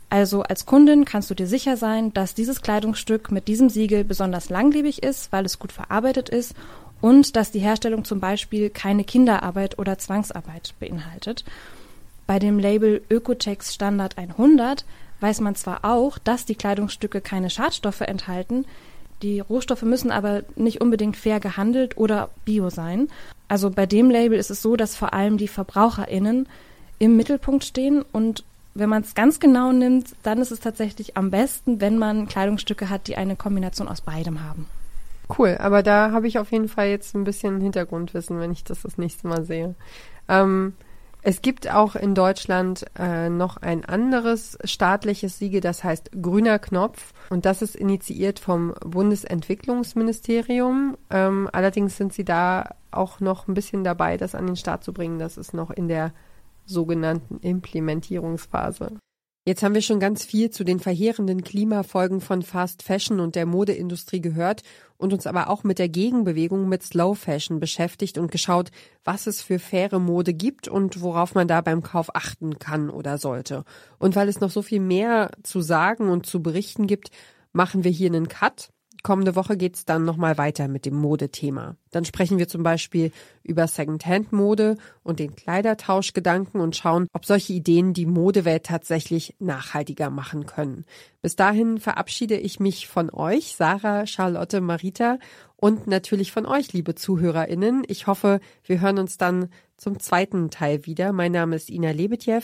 Also 0.10 0.44
als 0.44 0.66
Kundin 0.66 1.04
kannst 1.04 1.30
du 1.30 1.36
dir 1.36 1.48
sicher 1.48 1.76
sein, 1.76 2.14
dass 2.14 2.34
dieses 2.34 2.62
Kleidungsstück 2.62 3.30
mit 3.30 3.50
diesem 3.50 3.70
Siegel 3.70 4.06
besonders 4.06 4.50
langlebig 4.50 5.04
ist, 5.04 5.34
weil 5.34 5.46
es 5.46 5.60
gut 5.60 5.74
verarbeitet 5.74 6.30
ist 6.30 6.56
und 7.02 7.36
dass 7.36 7.52
die 7.52 7.60
Herstellung 7.60 8.06
zum 8.06 8.20
Beispiel 8.20 8.70
keine 8.70 9.04
Kinderarbeit 9.04 9.80
oder 9.80 9.98
Zwangsarbeit 9.98 10.74
beinhaltet. 10.80 11.44
Bei 12.28 12.40
dem 12.40 12.60
Label 12.60 13.02
Ökotex 13.10 13.74
Standard 13.74 14.18
100 14.18 14.86
weiß 15.20 15.42
man 15.42 15.56
zwar 15.56 15.84
auch, 15.84 16.18
dass 16.18 16.46
die 16.46 16.56
Kleidungsstücke 16.56 17.22
keine 17.22 17.50
Schadstoffe 17.50 18.02
enthalten, 18.02 18.66
die 19.22 19.40
Rohstoffe 19.40 19.84
müssen 19.84 20.12
aber 20.12 20.44
nicht 20.56 20.82
unbedingt 20.82 21.16
fair 21.16 21.40
gehandelt 21.40 21.98
oder 21.98 22.30
bio 22.46 22.70
sein. 22.70 23.08
Also 23.48 23.70
bei 23.70 23.86
dem 23.86 24.10
Label 24.10 24.40
ist 24.40 24.50
es 24.50 24.62
so, 24.62 24.76
dass 24.76 24.96
vor 24.96 25.14
allem 25.14 25.38
die 25.38 25.48
Verbraucherinnen 25.48 26.48
im 26.98 27.18
Mittelpunkt 27.18 27.64
stehen 27.64 28.04
und 28.12 28.44
wenn 28.74 28.90
man 28.90 29.02
es 29.02 29.16
ganz 29.16 29.40
genau 29.40 29.72
nimmt, 29.74 30.16
dann 30.24 30.40
ist 30.40 30.52
es 30.52 30.62
tatsächlich 30.62 31.18
am 31.18 31.30
besten, 31.30 31.82
wenn 31.82 31.98
man 31.98 32.28
Kleidungsstücke 32.28 32.90
hat, 32.90 33.08
die 33.08 33.18
eine 33.18 33.36
Kombination 33.36 33.90
aus 33.90 34.02
beidem 34.02 34.44
haben. 34.44 34.66
Cool, 35.38 35.58
aber 35.60 35.84
da 35.84 36.12
habe 36.12 36.28
ich 36.28 36.40
auf 36.40 36.52
jeden 36.52 36.68
Fall 36.68 36.88
jetzt 36.88 37.16
ein 37.16 37.24
bisschen 37.24 37.62
Hintergrundwissen, 37.62 38.40
wenn 38.40 38.52
ich 38.52 38.64
das 38.64 38.82
das 38.82 38.98
nächste 38.98 39.28
Mal 39.28 39.44
sehe. 39.44 39.76
Ähm, 40.28 40.74
es 41.24 41.44
gibt 41.44 41.72
auch 41.72 41.96
in 41.96 42.16
Deutschland 42.16 42.84
äh, 42.98 43.30
noch 43.30 43.58
ein 43.58 43.86
anderes 43.86 44.58
staatliches 44.64 45.38
Siegel, 45.38 45.62
das 45.62 45.84
heißt 45.84 46.10
Grüner 46.20 46.58
Knopf. 46.58 47.14
Und 47.30 47.46
das 47.46 47.62
ist 47.62 47.76
initiiert 47.76 48.40
vom 48.40 48.74
Bundesentwicklungsministerium. 48.84 50.98
Ähm, 51.12 51.48
allerdings 51.54 51.98
sind 51.98 52.14
sie 52.14 52.26
da 52.26 52.74
auch 52.90 53.20
noch 53.20 53.48
ein 53.48 53.54
bisschen 53.54 53.84
dabei, 53.84 54.18
das 54.18 54.34
an 54.34 54.48
den 54.48 54.56
Start 54.56 54.84
zu 54.84 54.94
bringen. 54.94 55.20
Das 55.20 55.38
ist 55.38 55.54
noch 55.54 55.70
in 55.70 55.88
der 55.88 56.12
sogenannten 56.66 57.38
Implementierungsphase. 57.42 58.94
Jetzt 59.44 59.64
haben 59.64 59.74
wir 59.74 59.82
schon 59.82 60.00
ganz 60.00 60.24
viel 60.24 60.52
zu 60.52 60.64
den 60.64 60.80
verheerenden 60.80 61.44
Klimafolgen 61.44 62.22
von 62.22 62.44
Fast 62.44 62.84
Fashion 62.84 63.20
und 63.20 63.34
der 63.34 63.48
Modeindustrie 63.48 64.22
gehört 64.22 64.62
und 64.98 65.14
uns 65.14 65.26
aber 65.26 65.50
auch 65.50 65.64
mit 65.64 65.80
der 65.80 65.90
Gegenbewegung 65.90 66.70
mit 66.70 66.84
Slow 66.84 67.16
Fashion 67.16 67.60
beschäftigt 67.60 68.20
und 68.20 68.32
geschaut, 68.32 68.70
was 69.04 69.26
es 69.26 69.42
für 69.42 69.58
faire 69.58 69.98
Mode 69.98 70.36
gibt 70.36 70.68
und 70.68 71.02
worauf 71.02 71.34
man 71.34 71.48
da 71.48 71.62
beim 71.62 71.82
Kauf 71.82 72.16
achten 72.16 72.60
kann 72.60 72.92
oder 72.92 73.18
sollte. 73.18 73.66
Und 73.98 74.16
weil 74.16 74.30
es 74.30 74.42
noch 74.42 74.52
so 74.52 74.62
viel 74.62 74.80
mehr 74.80 75.32
zu 75.42 75.62
sagen 75.62 76.10
und 76.10 76.28
zu 76.28 76.44
berichten 76.44 76.86
gibt, 76.86 77.10
machen 77.52 77.84
wir 77.84 77.90
hier 77.90 78.12
einen 78.12 78.28
Cut 78.28 78.70
Kommende 79.04 79.36
Woche 79.36 79.58
geht's 79.58 79.86
dann 79.86 80.06
nochmal 80.06 80.38
weiter 80.38 80.68
mit 80.68 80.86
dem 80.86 80.96
Modethema. 80.96 81.76
Dann 81.90 82.06
sprechen 82.06 82.38
wir 82.38 82.48
zum 82.48 82.62
Beispiel 82.62 83.12
über 83.44 83.68
Secondhand-Mode 83.68 84.78
und 85.04 85.20
den 85.20 85.36
Kleidertauschgedanken 85.36 86.62
und 86.62 86.76
schauen, 86.76 87.08
ob 87.14 87.26
solche 87.26 87.54
Ideen 87.54 87.94
die 87.94 88.06
Modewelt 88.06 88.66
tatsächlich 88.66 89.36
nachhaltiger 89.40 90.10
machen 90.10 90.46
können. 90.46 90.86
Bis 91.22 91.36
dahin 91.36 91.80
verabschiede 91.80 92.38
ich 92.38 92.60
mich 92.60 92.88
von 92.88 93.10
euch, 93.12 93.56
Sarah, 93.56 94.06
Charlotte, 94.06 94.62
Marita 94.62 95.18
und 95.56 95.88
natürlich 95.88 96.32
von 96.32 96.46
euch, 96.46 96.74
liebe 96.74 96.96
ZuhörerInnen. 96.96 97.84
Ich 97.88 98.08
hoffe, 98.08 98.40
wir 98.64 98.82
hören 98.82 99.00
uns 99.00 99.18
dann 99.18 99.50
zum 99.78 100.00
zweiten 100.00 100.52
Teil 100.52 100.86
wieder. 100.86 101.12
Mein 101.12 101.32
Name 101.32 101.56
ist 101.56 101.70
Ina 101.70 101.92
Lebetjew 101.92 102.42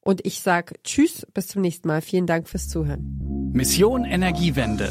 und 0.00 0.24
ich 0.24 0.40
sage 0.40 0.74
Tschüss, 0.84 1.26
bis 1.34 1.48
zum 1.48 1.62
nächsten 1.62 1.88
Mal. 1.88 2.00
Vielen 2.00 2.26
Dank 2.26 2.48
fürs 2.48 2.68
Zuhören. 2.68 3.50
Mission 3.52 4.04
Energiewende. 4.04 4.90